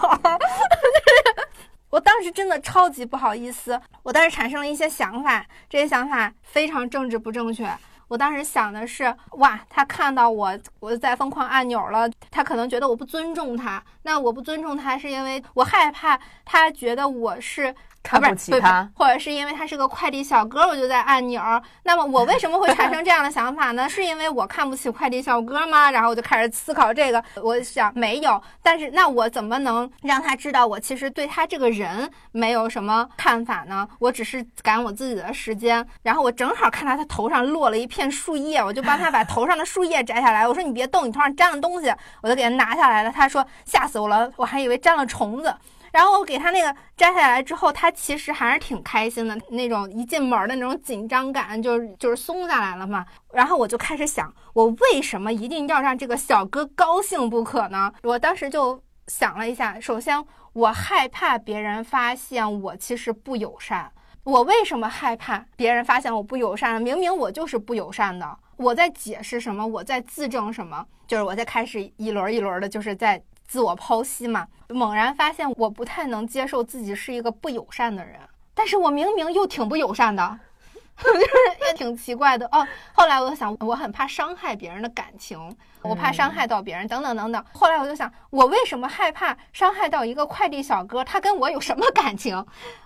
[1.91, 7.69] 我当时真的超级不好意思，我当时产生了一些想法，这些想法非常政治不正确。
[8.09, 13.83] 我当时想的是，哇，他看到我我在疯狂按钮了，他可能觉得我不尊重他。
[14.03, 17.75] 那我不尊重他，是因为我害怕他觉得我是。
[18.03, 21.43] 看不起他，或者是因为他是个快递小哥，我就在按钮。
[21.83, 23.87] 那么我为什么会产生这样的想法呢？
[23.91, 25.91] 是因为我看不起快递小哥吗？
[25.91, 27.23] 然后我就开始思考这个。
[27.43, 33.87] 我想没有，但是那我怎么能让他知道我其实对他这个人没有什么看法呢？
[33.99, 35.87] 我只是赶我自己的时间。
[36.03, 40.49] 然后我正好看到他头上落了一片树叶，我就帮他把头上的树叶摘下来。
[40.49, 41.93] 我说你别动，你头上沾了东西，
[42.23, 43.13] 我就给他拿下来了。
[43.13, 45.55] 他说吓死我了，我还以为沾了虫子。
[45.93, 53.05] 然后我给他那个摘下来之后，他其实还是挺开心的，那种一进门的那种紧张感就就是松下来了嘛。
[53.33, 57.93] 然后我就开始想，我为什么一定要让这个小哥高兴不可呢？
[58.03, 60.23] 我当时就想了一下，首先
[60.53, 63.91] 我害怕别人发现我其实不友善。
[64.25, 66.81] 我为什么害怕别人发现我不友善？
[66.83, 68.39] 明明我就是不友善的。
[68.57, 69.67] 我在解释什么？
[69.67, 70.85] 我在自证什么？
[71.07, 73.23] 就是我在开始一轮一轮的，就是在。
[73.49, 78.21] 自我剖析嘛，猛然发现我不太能接受自己是一个不友善的人，
[78.55, 80.39] 但是我明明又挺不友善的，
[81.03, 81.21] 就是
[81.67, 82.67] 也挺奇怪的哦。
[82.93, 85.41] 后来我就想，我很怕伤害别人的感情，
[85.81, 87.43] 我怕伤害到别人，等等等等。
[87.53, 91.03] 后来我就想，我为什么害怕伤害到一个快递小哥？
[91.03, 92.37] 他跟我有什么感情？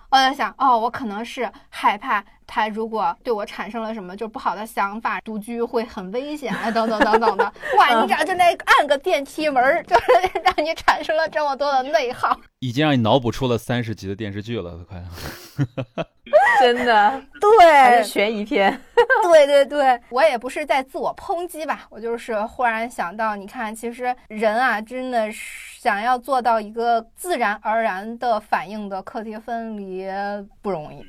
[0.09, 7.43] 我在想，哦，我可能是害怕他如果对我产生了什么就不好的想法，独居会很危险啊，等等等等的。
[7.77, 10.05] 哇，你这就那按个电梯门，就是
[10.43, 15.03] 让你产生了这么多的内耗，已经让你脑补出了三十集的电视剧了，都快。
[16.59, 18.79] 真的，对，还是悬疑片。
[19.23, 30.07] 对对对，我也不是在自我抨击吧，我就是忽然想到，你看，其实人啊，真的是想要做到一个自然而然的反应的课题分离
[30.61, 31.05] 不容易，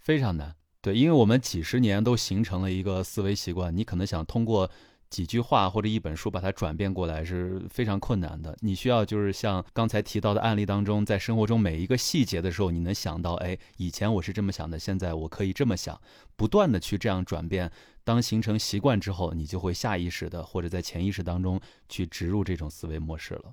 [0.00, 0.52] 非常难。
[0.80, 4.70] 对，因为我们几十年都形成了一个思维习惯，你可能想通过
[5.10, 8.56] 几句话或者一本书把它转变过来是非常困难的。
[8.60, 16.00] 你需要就是像刚才提到的案例当中，在生活中每一个细节的时候，你能想到，哎，以前我是这么想的，现在我可以这么想，
[16.36, 17.70] 不断的去这样转变。
[18.04, 23.52] 当形成习惯之后，你就会下意识的或者在潜意识当中去植入这种思维模式了。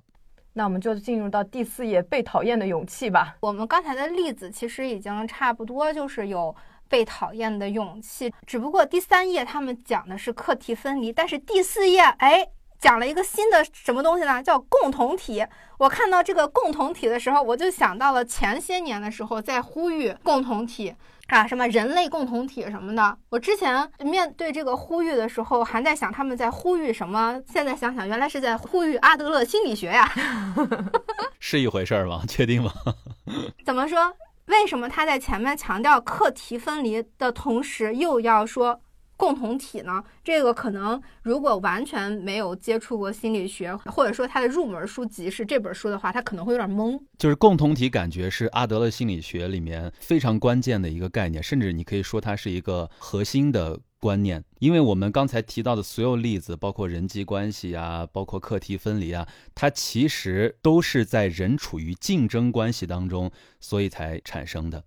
[0.52, 3.36] 那我们就进入到第四页，被讨厌的勇气吧。
[3.40, 6.54] 我们刚才的例子其实已经差不多，就是有。
[6.88, 14.42] 被讨厌的勇气，只不过第三页他们讲的是课题分离，但是第四页哎讲了一个新的什么东西呢？
[14.42, 15.44] 叫共同体。
[15.78, 20.94] 我看到这个共同体的时候，我就想到了前些年的时候在呼吁共同体
[21.28, 23.18] 啊，什么人类共同体什么的。
[23.30, 30.10] 我之前面对这个呼吁的时候，还在想他们在呼吁什么，现在想想原来是在呼吁阿德勒心理学呀，
[31.40, 32.22] 是一回事儿吗？
[32.28, 32.72] 确定吗？
[33.64, 34.14] 怎么说？
[34.46, 38.80] 为什么他在前面强调课题分离的同时，又要说
[39.16, 40.02] 共同体呢？
[40.22, 47.00] 这个可能如果完全没有接触过心理学，或者说他的入门书籍是这本书的话，他可能会有点懵。
[47.18, 53.80] 就是共同体，感觉是阿德勒心理学里面非常关键的一个概念，甚至你可以说它是一个核心的。
[53.98, 63.30] 观念，因为我们刚才提到的所有例子，包括人际关系啊，包括课题分离啊，它其实都是在人处于竞争关系当中，
[63.60, 64.84] 所以才产生的。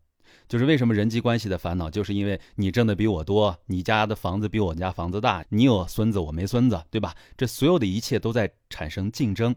[0.48, 7.16] 就是为什么人际关系的烦恼，就是因为你挣的比我多，你家的房子比我家房子大，你有孙子我没孙子，对吧？
[7.38, 9.56] 这所有的一切都在产生竞争。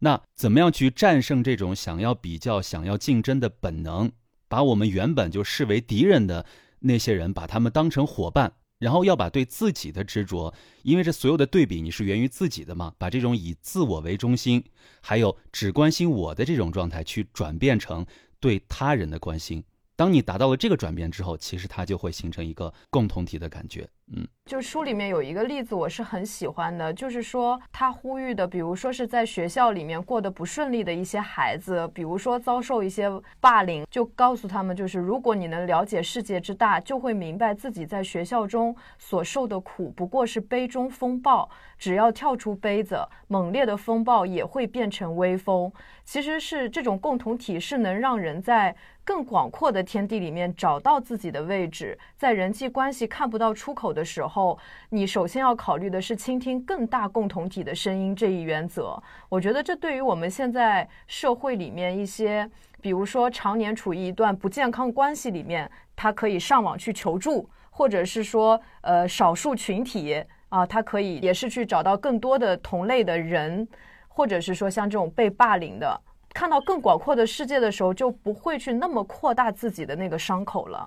[0.00, 4.10] 那怎么样去战胜这种想要比较、想要竞争的本能？
[4.48, 6.44] 把我们原本就视为敌人的
[6.80, 8.52] 那些人，把他们当成伙伴。
[8.82, 10.52] 然后要把对自己的执着，
[10.82, 14.64] 因为这所有的对比你是源于自己的嘛，把这种以自我为中心，
[15.00, 18.04] 还有只关心我的这种状态，去转变成
[18.40, 19.62] 对他人的关心。
[19.94, 23.88] 当你达到了这个转变之后，其实它就会形成一个共同体的感觉。
[24.08, 33.08] 嗯，就书里面有一个例子，我是很喜欢的，就是说他呼吁的，比如说是在学校里面过得不顺利的一些孩子，比如说遭受一些
[33.40, 45.72] 霸凌，就告诉他们，就是如果你能了解世界之大，就会明白自己在学校中所受的苦不过是杯中风暴，只要跳出杯子，猛烈的风暴也会变成微风。
[46.04, 48.74] 其实是这种共同体是能让人在
[49.04, 54.58] 更广阔的天地里面找到自己的位置，在人际关系看不到出口的时候候，
[54.88, 59.00] 你首先要考虑的是倾听更大共同体的声音这一原则。
[59.28, 62.48] 我觉得这对于我们现在社会里面一些，
[62.80, 73.68] 比如说常年处于一段不健康关系里面，他可以上网去求助，或者是说，呃，少数群体啊，他可以也是去找到更多的同类的人。
[74.14, 75.98] 或者是说像这种被霸凌的，
[76.34, 80.86] 看到更广阔的世界的时候，就不会去那么扩大自己的那个伤口了。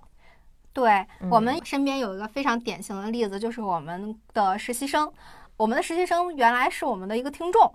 [0.75, 5.09] 对我们身边有一个非常典型的例子，就是我们的实习生。
[5.55, 7.73] 我们的实习生原来是我们的一个听众，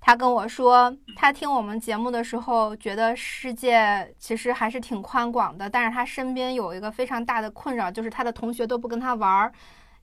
[0.00, 9.52] 他跟我说，他听我们节目的时候，觉得世界其实还是挺宽广的，但是他身边有一个非常大的困扰，就是他的同学都不跟他玩儿，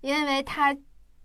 [0.01, 0.75] 因为他。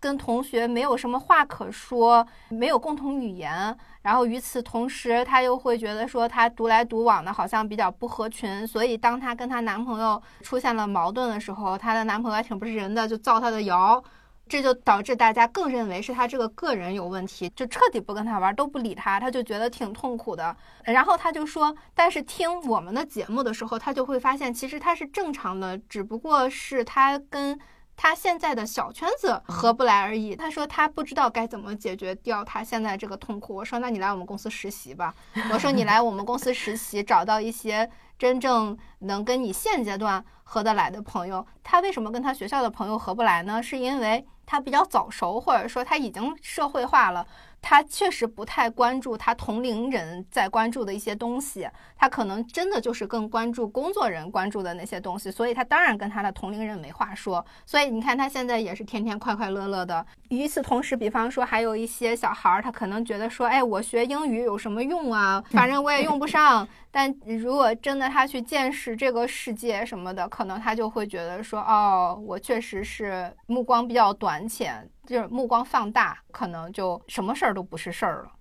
[0.01, 8.67] 跟同学没有什么话可说，没有共同语言，然后与此同时，她又会觉得说她独来独往的，好像比较不合群。
[8.67, 14.01] 所以，当她跟她男朋友出现了矛盾的时候，她的男朋友还挺不是人的，就造她的谣，
[14.49, 20.57] 这就导致大家更认为是她这个个人有问题，就彻底不跟她玩，都不理她，她就觉得挺痛苦的。
[20.85, 27.59] 然后她就说，但是听我们的节目的时候，她就会发现，其实她是正常的，只不过是她跟。
[28.01, 30.37] 他现在的小圈子合不来而已。
[30.37, 33.57] 他说他不知道该怎么解决掉他现在这个痛苦。
[33.57, 35.13] 我说那你来我们公司实习吧。
[35.53, 41.45] 我说你来我们公司实习，找到一些真正能跟你现阶段合得来的朋友。
[41.65, 43.61] 他为什么跟他学校的朋友合不来呢？
[43.61, 47.27] 是因为他比较早熟，或者说他已经社会化了，
[47.61, 57.45] 他确实不太关注他同龄人在关注的一些东西，他可能真的就是更关注工作人关注的那些东西，所以他当然跟他的同龄人没话说。
[57.67, 60.05] 所以你看他现在也是天天快快乐乐的。
[60.29, 65.43] 与此同时，比方说还有一些小孩儿，他可能觉得说，哎，我学英语有什么用啊？
[65.51, 66.67] 反正我也用不上。
[66.91, 78.33] 但如果真的他去见识这个世界什么的，可能他就会觉得说，哦，我确实是目光比较短浅，就是目光放大，可能就什么事儿都不是事儿了。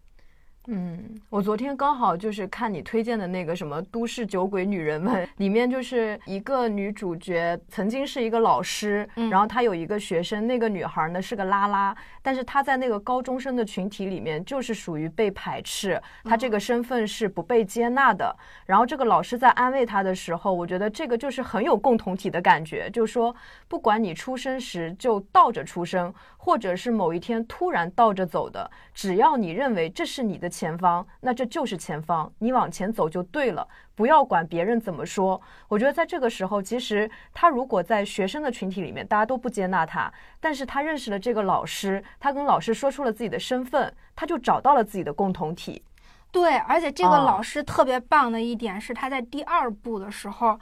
[0.70, 18.36] 嗯，我昨天刚好就是看你推荐的那个什么《都市酒鬼女人们》，里面就是一个女主角曾经是一个老师，然后她有一个学生，那个女孩呢是个拉拉，但是她在那个高中生的群体里面就是属于被排斥，她这个身份是不被接纳的。
[18.66, 23.34] 然后这个老师在安慰她的时候，我觉得这个就是很有共同体的感觉，就是说
[23.70, 26.14] 不管你出生时就倒着出生。
[26.48, 35.42] 或者是某一天突然倒着走的，只要你认为这是你的前方，那这就是前方，你往前走就对了，不要管别人怎么说。
[35.68, 40.10] 我觉得在这个时候，其实他如果在学生的群体里面，大家都不接纳他，
[40.40, 45.84] 但是他认识了这个老师，他跟老师说出了自己的身份，他就找到了自己的共同体。
[46.32, 50.58] 对，而且这个老师特别棒的一点是，他在第二部的时候。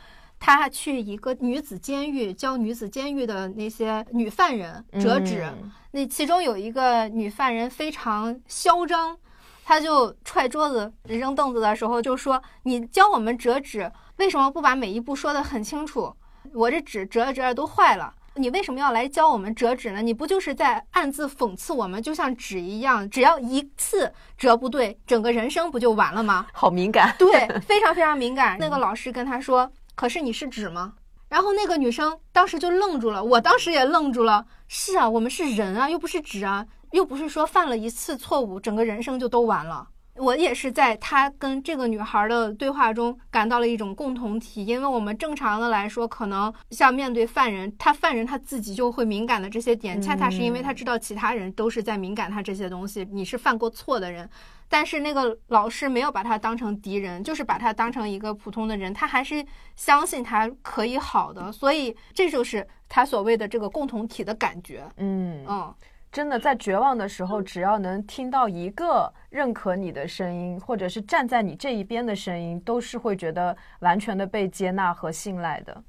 [0.45, 5.43] 他去一个女子监狱教女子监狱的那些女犯人折纸，
[5.89, 9.17] 那其中有一个女犯人非常嚣张，
[9.63, 16.15] 她就踹桌子扔凳子的时候就说：“你教我们折纸，为什么不把每一步说得很清楚？
[16.53, 20.01] 我这纸折着折着都坏了，你为什么要来教我们折纸呢？
[20.03, 21.99] 你不就是在暗自讽刺我们？
[21.99, 26.45] 就像纸一样，只要一次折不对，整个人生不就完了吗？
[26.53, 28.57] 好敏感，对，非常非常敏感。
[28.59, 30.93] 那个老师跟他说。”可是你是纸吗？
[31.27, 34.45] 然后那个女生当时就愣住了，我当时也愣住了。
[34.67, 39.87] 是啊，我们是人啊，又不是纸啊，又不是说犯了一次错误，整个人生就都完了。
[40.17, 54.29] 我也是在他跟这个女孩的对话中感到了一种共同体，因为我们正常的来说，可能像面对犯人，他犯人他自己就会敏感的这些点，恰恰是因为他知道其他人都是在敏感他这些东西，你是犯过错的人。
[54.67, 64.83] 但是那个老师没有把他当成敌人，就是把他当成一个普通的人，他还是相信他可以好的，所以这就是他所谓的这个共同体的感觉。
[64.97, 65.73] 嗯嗯，
[66.15, 75.83] 真的在绝望的时候，只要能听到一个认可你的声音，或者是站在你这一边的声音，都是会觉得完全的被接纳和信赖的。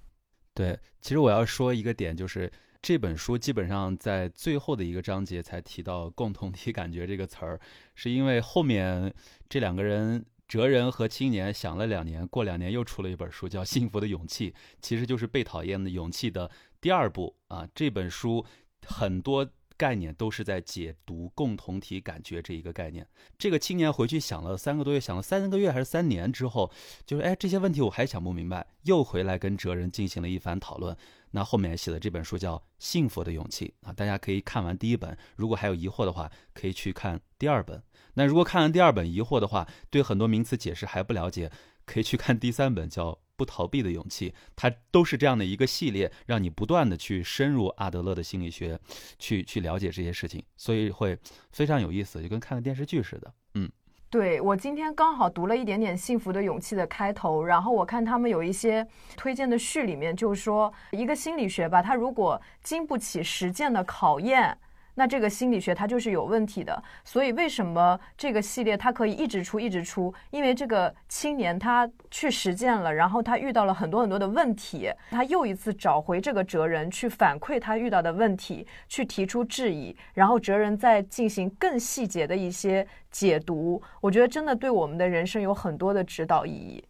[0.53, 2.51] 对，其实我要说一个点就是。
[2.83, 7.59] 这本书基本上在最后的一个章节才提到“共同体感觉”这个词儿，
[7.97, 9.13] 是因为后面
[9.49, 16.49] 这两个人哲人和青年想了两年，过两年又出了一本书，叫《幸福的勇气》，其实就是被讨厌的勇气的
[16.81, 17.67] 第二部啊。
[17.75, 18.45] 这本书
[18.87, 23.07] 很多概念都是在解读共同体感觉这一个概念。
[23.39, 26.71] 这个青年回去想了三个多月，想了三个月还是三年之后，
[27.05, 30.97] 就是哎这些问题我还想不明白，又回来跟哲人进行了一番讨论。
[31.33, 37.83] 那后面写的这本书叫《幸福的勇气》啊，大家可以看完第一本，如果还有疑惑的话，可以去看第二本。
[38.15, 41.51] 那如果看完第二本疑惑的话，对很多名词解释还不了解，
[41.85, 48.79] 可以去看第三本叫《不逃避的勇气》，它都是这样的一个系列，让你不断的去深入阿德勒的心理学，
[49.19, 51.19] 去去了解这些事情，所以会
[51.53, 53.71] 非常有意思，就跟看个电视剧似的，嗯。
[54.09, 58.87] 对我今天刚好读了一点点《幸福的勇气》的开头，然后我看他们有一些
[59.17, 64.57] 推荐的序，里面就是说一个心理学吧，它如果经不起实践的考验。
[64.97, 70.13] 那这个心理学它就是有问题的，所以为什么这个系列它可以一直出一直出？
[70.31, 83.81] 因为这个青年他去实践了，然后他遇到了很多很多的问题，他又一次找回这个哲人去反馈他遇到的问题，去提出质疑，然后哲人再进行更细节的一些解读。
[84.01, 86.85] 我觉得真的对我们的人生有很多的指导意义。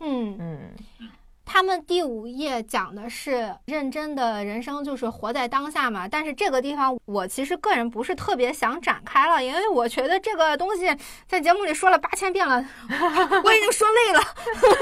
[0.00, 0.58] 嗯嗯。
[1.52, 6.06] 他们第五页讲的是认真的人生，就是活在当下嘛。
[6.06, 10.96] 但是这个地方我其实个人不是特别想展开了，因为我觉得这个东西
[11.26, 12.64] 在节目里说了八千遍了，
[13.42, 14.22] 我已经说累了。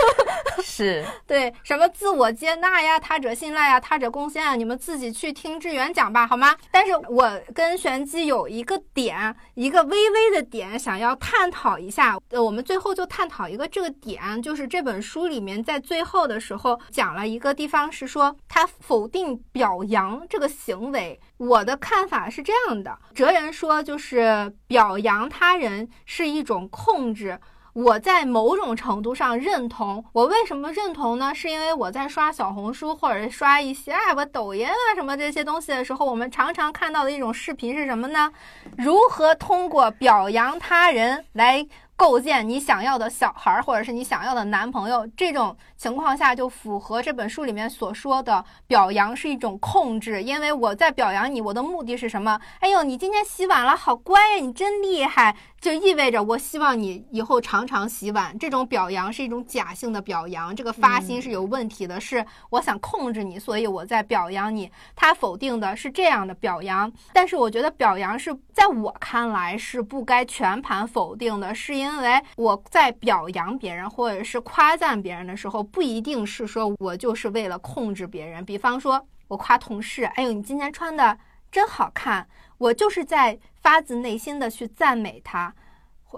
[0.62, 6.54] 是对什么自我接纳呀、他者信赖呀、他者贡献啊，你们自己去听志远讲吧，好吗？
[6.70, 12.18] 但是我跟玄机有一个点，一个微微的点，想要探讨一下。
[12.28, 16.57] 呃，我们最后就探讨一个这个点，就是这本书里面在最后的时候。
[16.58, 27.38] 后讲了一个地方是说他否定表扬这个行为，我的看法是这样的：哲人说就是表扬他人是一种控制，
[27.72, 30.04] 我在某种程度上认同。
[30.12, 31.34] 我为什么认同呢？
[31.34, 38.30] 是因为我在刷小红书或者刷一些啊，我抖音啊什么这些东西的时候，我们常常看到的一种视频是什么呢？
[38.76, 41.66] 如何通过表扬他人来。
[41.98, 50.22] 构建你想要的小孩儿，或者是你想要的男朋友，这种情况下就符合这本书里面所说的表扬是一种控制。
[50.22, 52.40] 因为我在表扬你，我的目的是什么？
[52.60, 55.34] 哎呦，你今天洗碗了，好乖呀，你真厉害。
[55.60, 64.70] 就意味着我希望你以后常常洗碗，这种表扬是一种假性的表扬，这个发心是有问题的，是我想控制你，所以我在表扬你。
[64.94, 78.44] 他否定的是这样的表扬，但是我觉得表扬是在我看来是不该全盘否定的，是因为我在表扬别人或者是夸赞别人的时候，不一定是说我就是为了控制别人。
[78.44, 81.18] 比方说，我夸同事，哎呦，你今天穿的
[81.50, 82.28] 真好看。
[82.58, 85.54] 我就是在发自内心的去赞美他。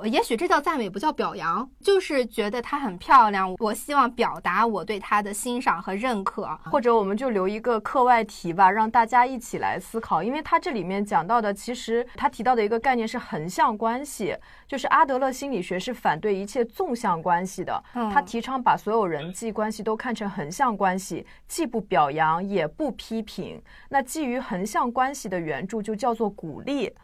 [0.04, 3.54] 也许这叫赞美，不叫表扬，就是觉得她很漂亮。
[3.58, 10.22] 我希望表达我对她的欣赏和认可，或者我们就留一个课外题吧，让大家一起来思考。
[10.22, 14.36] 因为他这里面讲到的，其实他提到的一个概念是横向关系，
[14.66, 17.82] 就是阿德勒心理学是反对一切纵向关系的。
[17.92, 23.60] 他提倡把所有人际关系都看成横向关系，既不表扬也不批评。
[23.88, 26.94] 那基于横向关系的援助就叫做鼓励。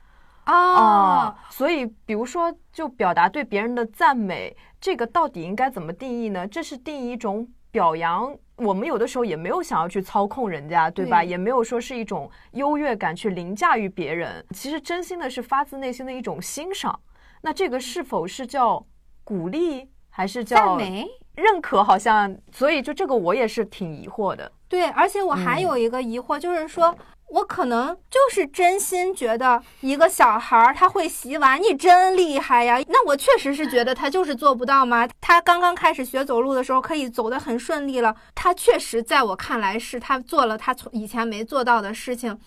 [0.46, 6.46] 哦，所以比如说，就表达对别人的赞美，这个到底应该怎么定义呢？
[6.46, 11.24] 这是定义一种表扬，我们有的时候也没有想要去操控人家，对吧？
[11.24, 16.98] 也没有说是一种优越感去凌驾于别人，其实真心的是发自内心的一种欣赏。
[17.42, 18.86] 那这个是否是叫
[19.24, 21.04] 鼓励，还是叫赞美、
[21.34, 21.82] 认可？
[21.82, 24.52] 好像，所以就这个我也是挺疑惑的。
[24.68, 26.96] 对，而且我还有一个疑惑，就是说。
[27.28, 32.78] 我可能就是真心觉得一个小孩儿他会洗碗，你真厉害呀！
[32.88, 35.08] 那我确实是觉得他就是做不到吗？
[35.20, 42.38] 他刚刚开始学走路的时候可以走得很顺利了，他确实在我看来是他做了他从以前没做到的事情，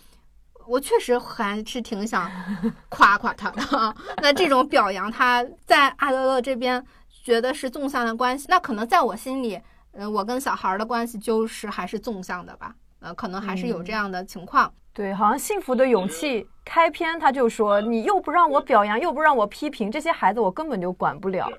[0.66, 2.32] 我确实还是挺想
[2.90, 3.96] 夸夸他的。
[4.22, 6.84] 那这种表扬他在阿德勒这边
[7.24, 9.60] 觉得是纵向的关系，那可能在我心里，
[9.92, 12.74] 嗯，我跟小孩的关系就是还是纵向的吧。
[13.00, 14.74] 呃，可能还是有这样的情况。
[14.94, 21.50] 对，好像《幸福的勇气》开篇他就说：“你又不让我表扬，又不让我批评，这些孩子我根本就管不了。”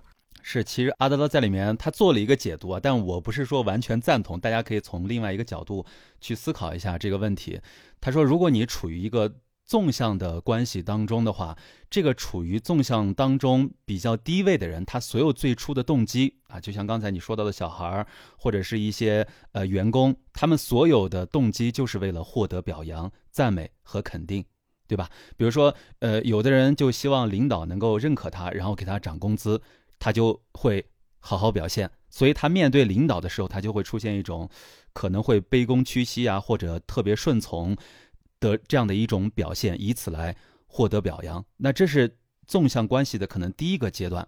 [0.42, 5.84] 是，其实阿德勒在里面他做了一个解读啊，但我不是说完全赞同，大家可以从另外一个角度
[6.20, 7.60] 去思考一下这个问题。
[8.00, 9.30] 他说，如果你处于一个
[9.70, 11.56] 纵向的关系当中的话，
[11.88, 18.04] 这个处于纵向当中比较低位的人，他所有最初的动机啊，就像刚才你说到的小孩儿
[18.36, 24.44] 或者是一些呃员工，他们所有的动机就是为了获得表扬、赞美和肯定，
[24.88, 25.08] 对吧？
[25.36, 29.62] 比如说，呃，有的人就希望领导能够认可他，然后给他涨工资，
[30.00, 30.84] 他就会
[31.20, 34.50] 好好表现，所以他面对领导的时候，他就会出现一种
[34.92, 37.76] 可能会卑躬屈膝啊，或者特别顺从。
[38.40, 40.34] 的这样的一种表现，以此来
[40.66, 44.26] 获得表扬，那这是纵向关系的可能第一个阶段。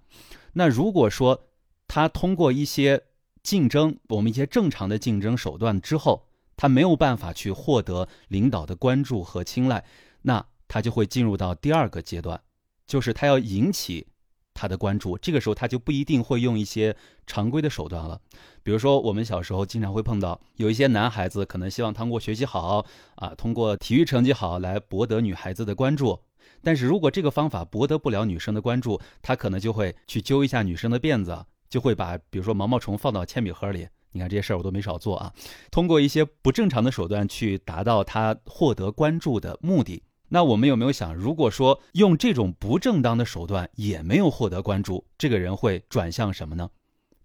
[0.52, 1.48] 那如果说
[1.88, 3.02] 他通过一些
[3.42, 9.84] 竞争，我们一些正常的竞争手段之后，他没有办法去获得领导的关注和青睐，
[10.22, 12.40] 那他就会进入到第二个阶段，
[12.86, 14.06] 就是他要引起。
[14.54, 16.96] 他的关注，这个时候他就不一定会用一些
[17.26, 18.20] 常规的手段了。
[18.62, 22.84] 比如说，我们小时候经常会碰到有一些男孩子，可能希望通过学习好
[23.16, 26.20] 啊，通过体育成绩好来博得女孩子的关注。
[26.62, 33.88] 但是如果这个方法博得不了女生的关注，他可能就会去揪一下女生的辫子，就会把比如说毛毛虫放到铅笔盒里。
[34.14, 35.32] 你看这些事儿我都没少做啊。
[35.70, 40.02] 通过一些不正常的手段去达到他获得关注的目的。
[40.34, 46.70] 那我们有没有想，如果说用这种不正当的手段也没有获得关注，这个人会转向什么呢？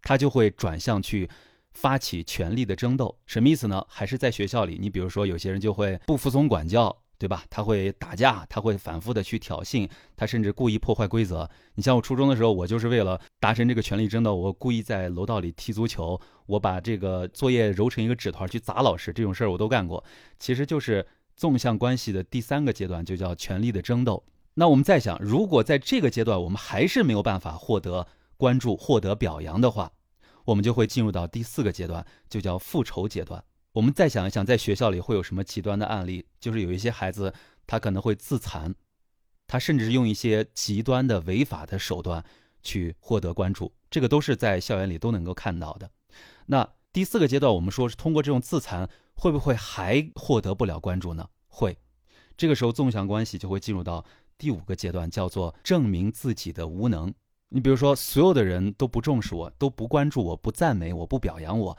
[0.01, 1.29] 他就会转向去
[1.71, 3.17] 发起权力的争斗。
[3.25, 3.81] 什么意思呢？
[3.87, 7.45] 还是在学校里，你比如说有些人就会不服从管教，对吧？
[7.49, 11.49] 他会打架，他会反复的去挑衅，他甚至故意破坏规则。
[11.75, 20.03] 你像我初中的时候，我就是为了达成这个权力争斗，我故意在楼道里踢足球，我把这个作业揉成一个纸团去砸老师，这种事儿我都干过。
[20.39, 21.07] 其实就是。
[21.37, 24.25] 纵向关系的第三个阶段就叫权力的争斗。
[24.55, 29.91] 那我们再想，如果在这个阶段我们还是没有办法获得关注、获得表扬的话，
[30.45, 33.43] 我们就会进入到第四个阶段，就叫复仇阶段。
[33.73, 36.25] 我们再想一想，在学校里会有什么极端的案例？
[36.39, 37.31] 就是有一些孩子
[37.67, 38.73] 他可能会自残，
[39.45, 42.25] 他甚至用一些极端的违法的手段
[42.63, 45.91] 去获得关注，这个都是在校园里都能够看到的。
[46.47, 48.89] 那第四个阶段，我们说是通过这种自残。
[49.17, 51.27] 会不会还获得不了关注呢？
[51.47, 51.77] 会，
[52.37, 54.05] 这个时候纵向关系就会进入到
[54.37, 57.11] 第五个阶段，叫做证明自己的无能。
[57.49, 61.77] 你比如说，所有的人都不重视我，都不关注我，不赞美我，不表扬我，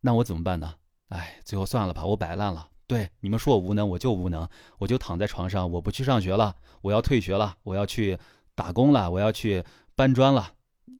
[0.00, 0.74] 那我怎么办呢？
[1.08, 2.70] 哎，最后算了吧，我摆烂了。
[2.86, 8.18] 对你们说我无能，我就无能，我就躺在床上，我不去上学了，我要退学了，我要去
[8.54, 9.64] 打工了，我要去
[9.94, 10.52] 搬砖了。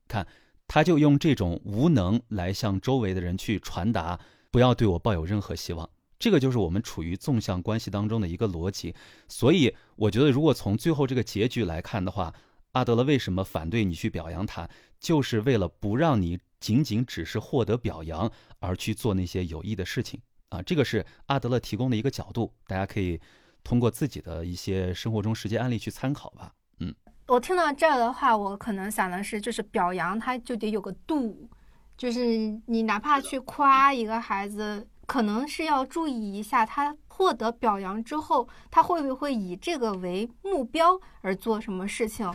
[0.09, 0.27] 看，
[0.66, 4.19] 他就用这种无能来向周围的人去传达，
[4.55, 5.90] 不要对我抱有任何希望。
[6.16, 8.94] 这个就是我们处于纵向关系当中的一个逻辑。
[9.26, 12.32] 所以，我觉得如果从最后这个结局来看的话，
[12.70, 14.70] 阿德勒为什么反对你去表扬他，
[15.01, 20.20] 就是为了不让你仅仅只是获得表扬而去做那些有益的事情
[20.51, 20.62] 啊。
[20.62, 23.20] 这个是阿德勒提供的一个角度，大家可以
[23.64, 26.52] 通过自己的一些生活中实际案例去参考吧。
[26.78, 26.94] 嗯。
[27.26, 31.51] 我听到这儿的话，我可能想的是，就是表扬他就得有个度，
[31.96, 42.32] 就是你哪怕去夸一个孩子，可能是要注意一下，他获得表扬之后，他会不会以这个为目标而做什么事情，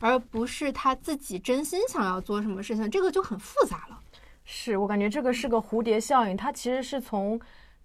[0.00, 4.00] 而不是他自己真心想要做什么事情，这个就很复杂了。
[4.44, 7.40] 是我感觉这个是个蝴蝶效应，它其实是从。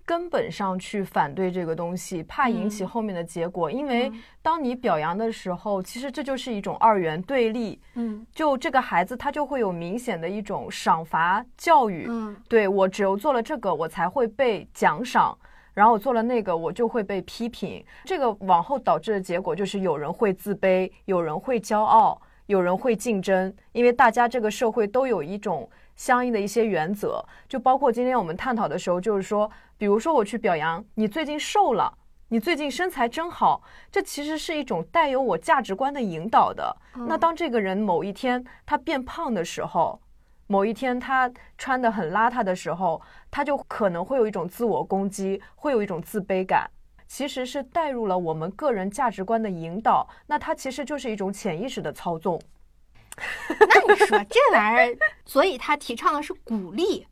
[0.05, 3.71] 根本上去反对这个东西，怕引起后面的结果。
[3.71, 4.11] 因为
[4.41, 7.79] 当你表扬的时候，其实这就是一种二元对立。
[7.95, 12.05] 嗯，就这个孩子他就会有明显的一种赏罚教育。
[12.09, 15.37] 嗯，对我只有做了这个，我才会被奖赏；
[15.73, 17.83] 然后我做了那个，我就会被批评。
[18.03, 23.53] 这个往后导致的结果就是有人会自卑，有人会骄傲，有人会竞争。
[23.71, 25.69] 因为大家这个社会都有一种。
[25.95, 29.49] 相应的一些原则，就包括今天我们探讨的时候，就是说，
[29.83, 31.93] 比如说我去表扬你最近瘦了，
[32.29, 33.61] 你最近身材真好，
[33.91, 36.73] 这其实是一种带有我价值观的引导的。
[37.05, 39.99] 那当这个人某一天他变胖的时候，
[40.47, 46.71] 某一天他穿的很邋遢的时候，他就可能会有一种自我攻击，会有一种自卑感，
[47.05, 50.07] 其实是带入了我们个人价值观的引导。
[50.27, 52.41] 那它其实就是一种潜意识的操纵。
[53.59, 57.05] 那你说这玩意儿，所以他提倡的是鼓励。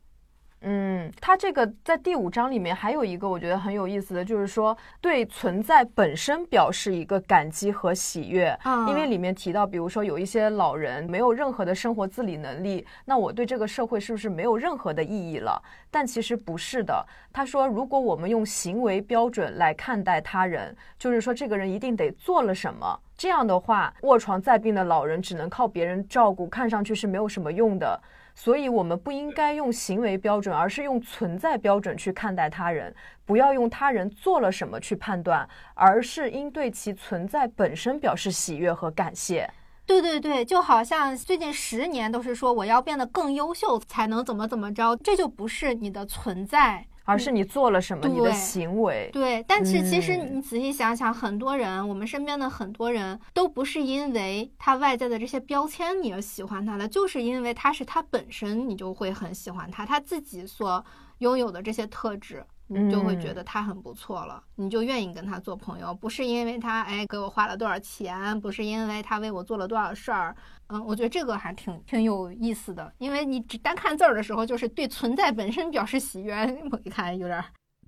[0.64, 8.48] 嗯，他这个在第五章里面还有一个我觉得很有意思的就是说，对存在本身表示一个感激和喜悦。
[8.62, 15.60] 啊，因为里面提到，比如说有一些老人没有任何的生活自理能力，那我对这个社会是不是没有任何的意义了？
[15.90, 17.04] 但其实不是的。
[17.32, 22.98] 他说，如果我们用行为标准来看待他人，就是说这个人一定得做了什么。
[23.16, 28.00] 这样的话，卧床在病的老人只能靠别人照顾，看上去是没有什么用的。
[28.34, 32.94] 所以，我们不应该用行为标准，而是用存在标准去看待他人。
[33.24, 39.48] 不要用他人做了什么去判断，而是应对其存在本身表示喜悦和感谢。
[39.86, 46.86] 对对对，就好像最近十年都是说我要变得更优秀才能怎么怎么着，这就不是你的存在。
[47.04, 49.44] 而是你做了什么，你的行为对。
[49.48, 60.84] 但是其实你仔细想想，很多人，我们身边的很多人都不是因为他外在的这些标签你而喜欢他的，就是因为他是他本身，你就会很喜欢他，他自己所
[61.18, 62.44] 拥有的这些特质。
[62.68, 70.34] 你就会觉得他很不错了，你就愿意跟他做朋友，不是因为他哎给我花了多少钱，不是因为他为我做了多少事儿，
[70.68, 76.34] 嗯，我觉得这个还挺挺有意思的，因为你只单看字儿的时候，就是对存在本身表示喜悦，
[76.72, 77.44] 我一看有点。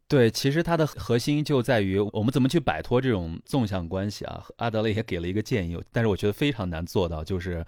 [0.07, 4.45] 对，其实它的核心就在于我们怎么去摆脱这种纵向关系啊。
[4.59, 7.65] 阿德勒也给了一个建议，但是我觉得非常难做到，就是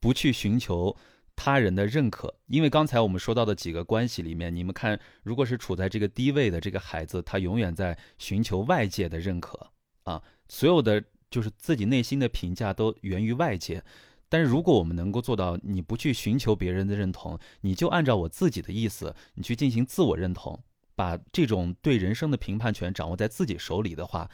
[0.00, 0.96] 不去寻求。
[1.36, 9.70] 他人的认可，因为刚才我们说到的几个关系里面，你们看，如果是处在这个低位的这个孩子，他永远在寻求外界的认可
[10.04, 13.82] 啊，所有的就是自己内心的评价都源于外界。
[14.28, 20.58] 但是如果我们能够做到，你不去寻求别人的认同，你就按照我自己的意思，你去进行自我认同，
[20.94, 24.30] 把这种对人生的评判权掌握在自己手里的话，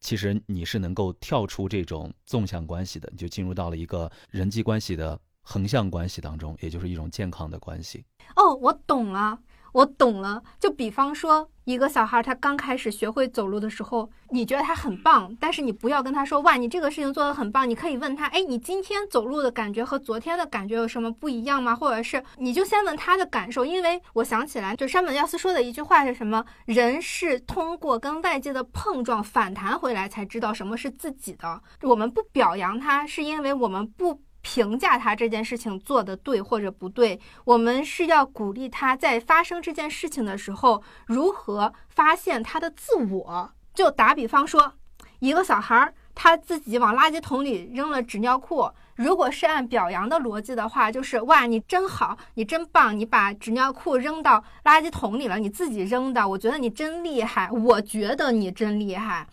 [0.00, 5.20] 其实你是能够跳出这种纵向关系的，你就进入到了一个人际关系的。
[5.44, 8.04] 横向关系当中，也就是一种健康的关系。
[8.34, 9.38] 哦，我懂了，
[9.72, 10.42] 我懂了。
[10.58, 26.44] 就比方说，一个小孩他刚开始学会走路的时候，你觉得他很棒，但是你不要跟他说：“哇，你这个事情做得很棒。”你可以问他：“哎，你今天走路的感觉和昨天的感觉有什么不一样吗？”或者是你就先问他的感受，因为我想起来，就山本耀司说的一句话是什么？
[26.64, 31.62] 人是通过跟外界的碰撞反弹回来，才知道什么是自己的。
[31.82, 34.22] 我们不表扬他，是因为我们不。
[34.44, 43.50] 评价他这件事情做的对或者不对，我们是要鼓励他在发生这件事情的时候，如何发现他的自我。
[43.72, 44.74] 就打比方说，
[45.18, 59.26] 一个小孩儿他自己往垃圾桶里扔了纸尿裤，如果是按表扬的逻辑的话，就是哇，你真好，你真棒，你把纸尿裤扔到垃圾桶里了，你自己扔的，我觉得你真厉害，我觉得你真厉害，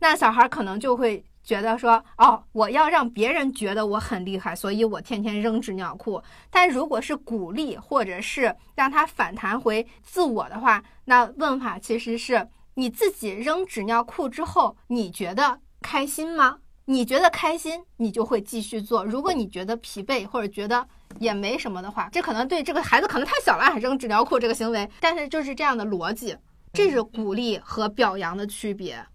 [0.00, 1.24] 那小孩儿可能就会。
[1.46, 6.20] 觉得说，哦，我要让别人觉得我很厉害，所以我天天扔纸尿裤。
[6.50, 16.58] 但如果是鼓励，或者是让他反弹回自我的话，那问法其实是你自己扔纸尿裤之后，你觉得开心吗？
[16.86, 19.04] 你觉得开心，你就会继续做。
[19.04, 20.84] 如果你觉得疲惫或者觉得
[21.20, 24.88] 也没什么的话，这可能对这个孩子可能太小了，扔纸尿裤这个行为。
[25.00, 26.36] 但是就是这样的逻辑，
[26.72, 29.06] 这是鼓励和表扬的区别。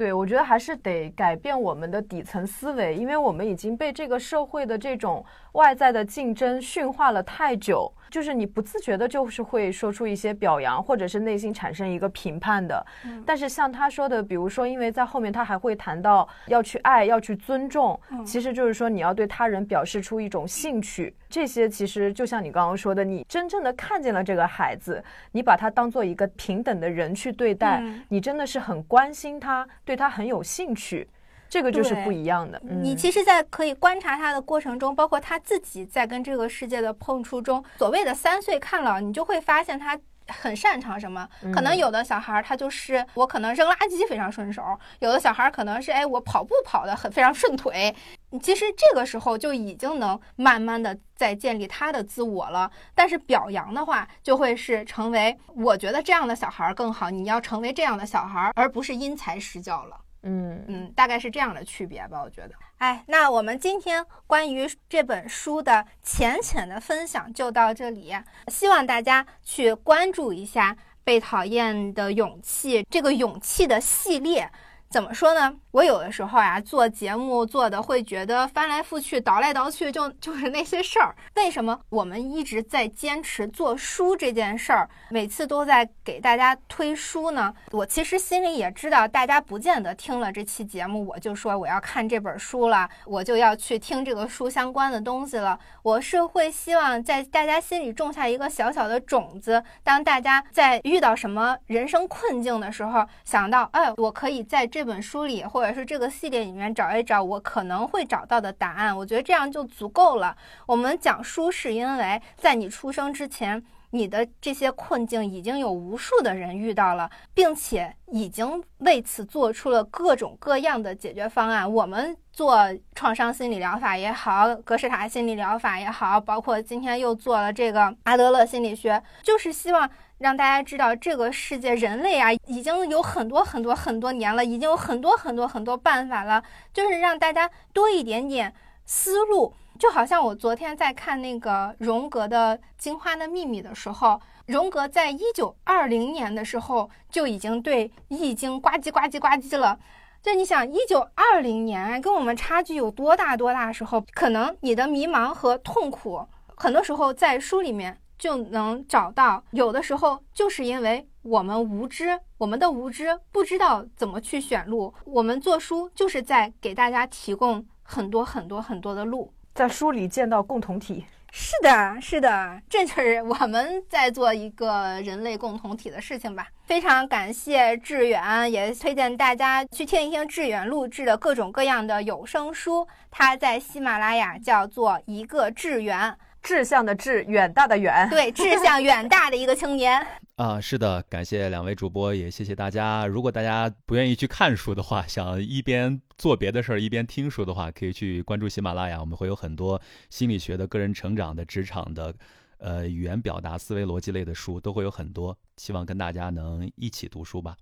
[0.00, 5.22] 对，我觉得还是得改变我们的底层思维，因为我们已经被这个社会的这种
[5.52, 7.92] 外在的竞争驯化了太久。
[8.10, 12.84] 就是你不自觉的，就是会说出一些表扬，或者是内心产生一个评判的。
[13.24, 21.14] 但是像他说的，比如说，因为在后面他还会谈到要去爱，要去尊重，其实就是说你要对他人表示出一种兴趣。
[21.28, 31.08] 这些其实就像你刚刚说的，你真正的看见了这个孩子，你把他当做一个平等的人去对待，你真的是很关心他，对他很有兴趣。
[31.50, 32.58] 这个就是不一样的。
[32.64, 39.98] 你其实，在可以观察他的过程中，包括他自己在跟这个世界的碰触中，所谓的三岁看老，你就会发现他
[40.28, 41.28] 很擅长什么。
[41.52, 44.62] 可能有的小孩儿他就是我可能扔垃圾非常顺手，
[45.00, 47.92] 有的小孩儿可能是哎我跑步跑得很非常顺腿。
[48.40, 52.70] 其实这个时候就已经能慢慢的在建立他的自我了。
[52.94, 59.96] 但是表扬的话，就会是成为我觉得这样的小孩更好，你要成为这样的小孩，而不是因材施教了。
[60.22, 62.54] 嗯嗯，大概是这样的区别吧，我觉得。
[62.78, 68.14] 哎，那我们今天关于这本书的浅浅的分享就到这里，
[68.48, 70.72] 希望大家去关注一下
[71.04, 74.50] 《被讨厌的勇气》这个勇气的系列。
[74.88, 75.59] 怎么说呢？
[75.72, 81.14] 我有的时候呀，做节目做的会觉得翻来覆去、倒来倒去，就就是那些事儿。
[81.36, 84.88] 为什么我们一直在坚持做书这件事儿？
[85.10, 87.54] 每次都在给大家推书呢？
[87.72, 95.58] 我其实心里也知道，大家不见得听了这期节目，我就说我要看这本书了，我就要去听这个书相关的东西了。
[95.82, 104.70] 我是会希望在大家心里种下一个小小的种子，当大家在遇到什么人生困境的时候，想到，哎，我可以在。
[104.70, 110.34] 这本书里，或或者是这个系列里面找一找我可能会找到的答案，我觉得这样就足够了。
[110.64, 121.70] 我们讲书是因为在你出生之前，你的这些困境已经有无数的人遇到了，并且已经为此做出了各种各样的解决方案。
[121.70, 122.56] 我们做
[122.94, 129.90] 创伤心理疗法也好，格式塔心理疗法也好，包括今天又做了这个阿德勒心理学，就是希望。
[130.20, 136.42] 让大家知道，这个世界人类啊，已经有很多很多很多年了，已经有很多很多很多办法了，
[136.74, 139.54] 就是让大家多一点点思路。
[139.78, 149.78] 就好像我昨天在看那个荣格的《进化的秘密》的时候，荣格在一九二零年的时候就已经对《易经》呱唧呱唧呱唧了。
[150.22, 153.72] 就你想，一九二零年跟我们差距有多大多大？
[153.72, 156.26] 时候，可能你的迷茫和痛苦，
[156.56, 157.98] 很多时候在书里面。
[158.20, 164.94] 就能找到，有的时候就是因为我们无知，我们的无知不知道怎么去选路。
[165.06, 171.06] 我们做书就是在给大家提供很多很多很多的路，在书里见到共同体。
[171.32, 176.48] 是的，是的，这就是我们在做一个人类共同体的事情吧。
[176.64, 182.86] 非常感谢志远，也推荐大家去听一听志远录制的各种各样的有声书。
[183.12, 186.18] 他在喜马拉雅叫做一个志远。
[186.42, 190.04] 志向的志，远大的远， 对，志向远大的一个青年
[190.36, 193.06] 啊，是的，感谢两位主播，也谢谢大家。
[193.06, 202.14] 如果大家不愿意去看书的话，想一边做别的事儿一边听书的话，可以去关注喜马拉雅，我们会有很多心理学的、个人成长的、职场的，
[202.58, 205.36] 呃，语言表达、思维逻辑类的书都会有很多。
[205.58, 207.54] 希望跟大家能一起读书吧。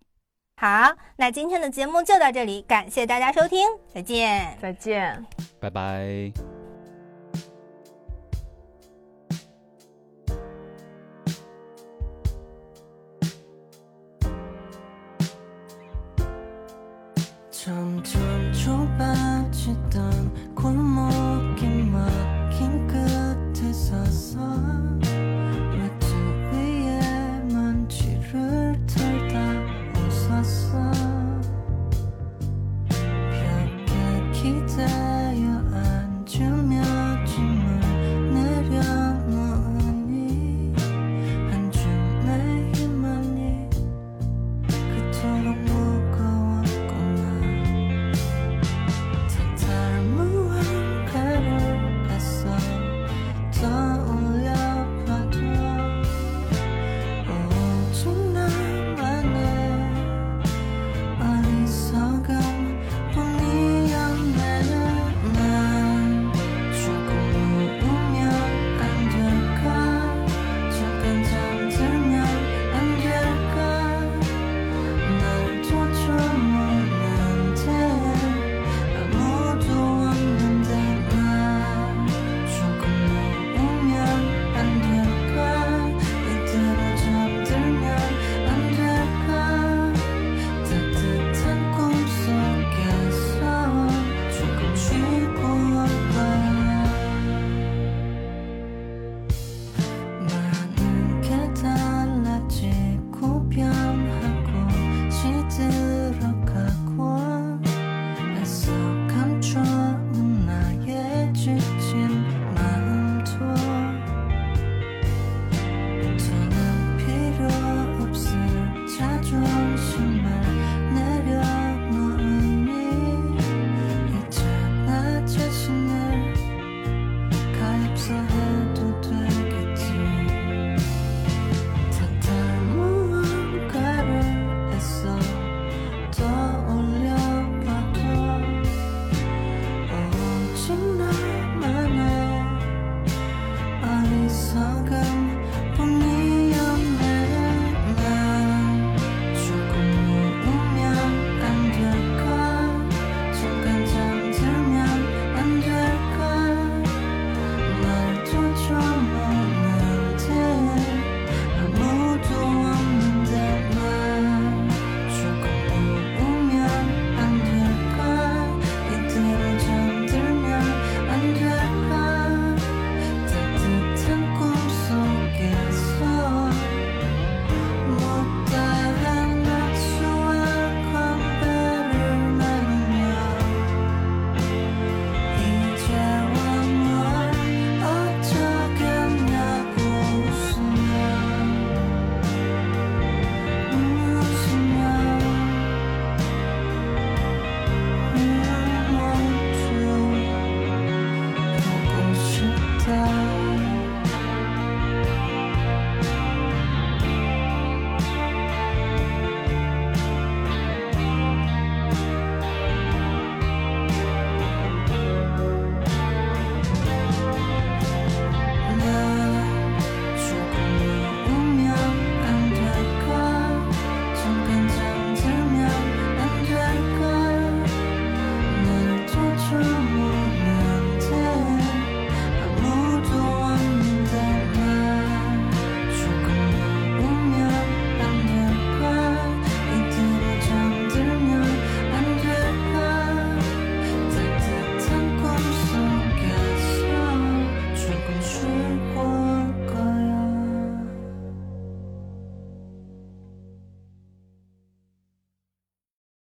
[0.60, 5.26] 好，那今天的节目就到这里，感谢大家收听，再见，再见，
[5.58, 6.57] 拜拜。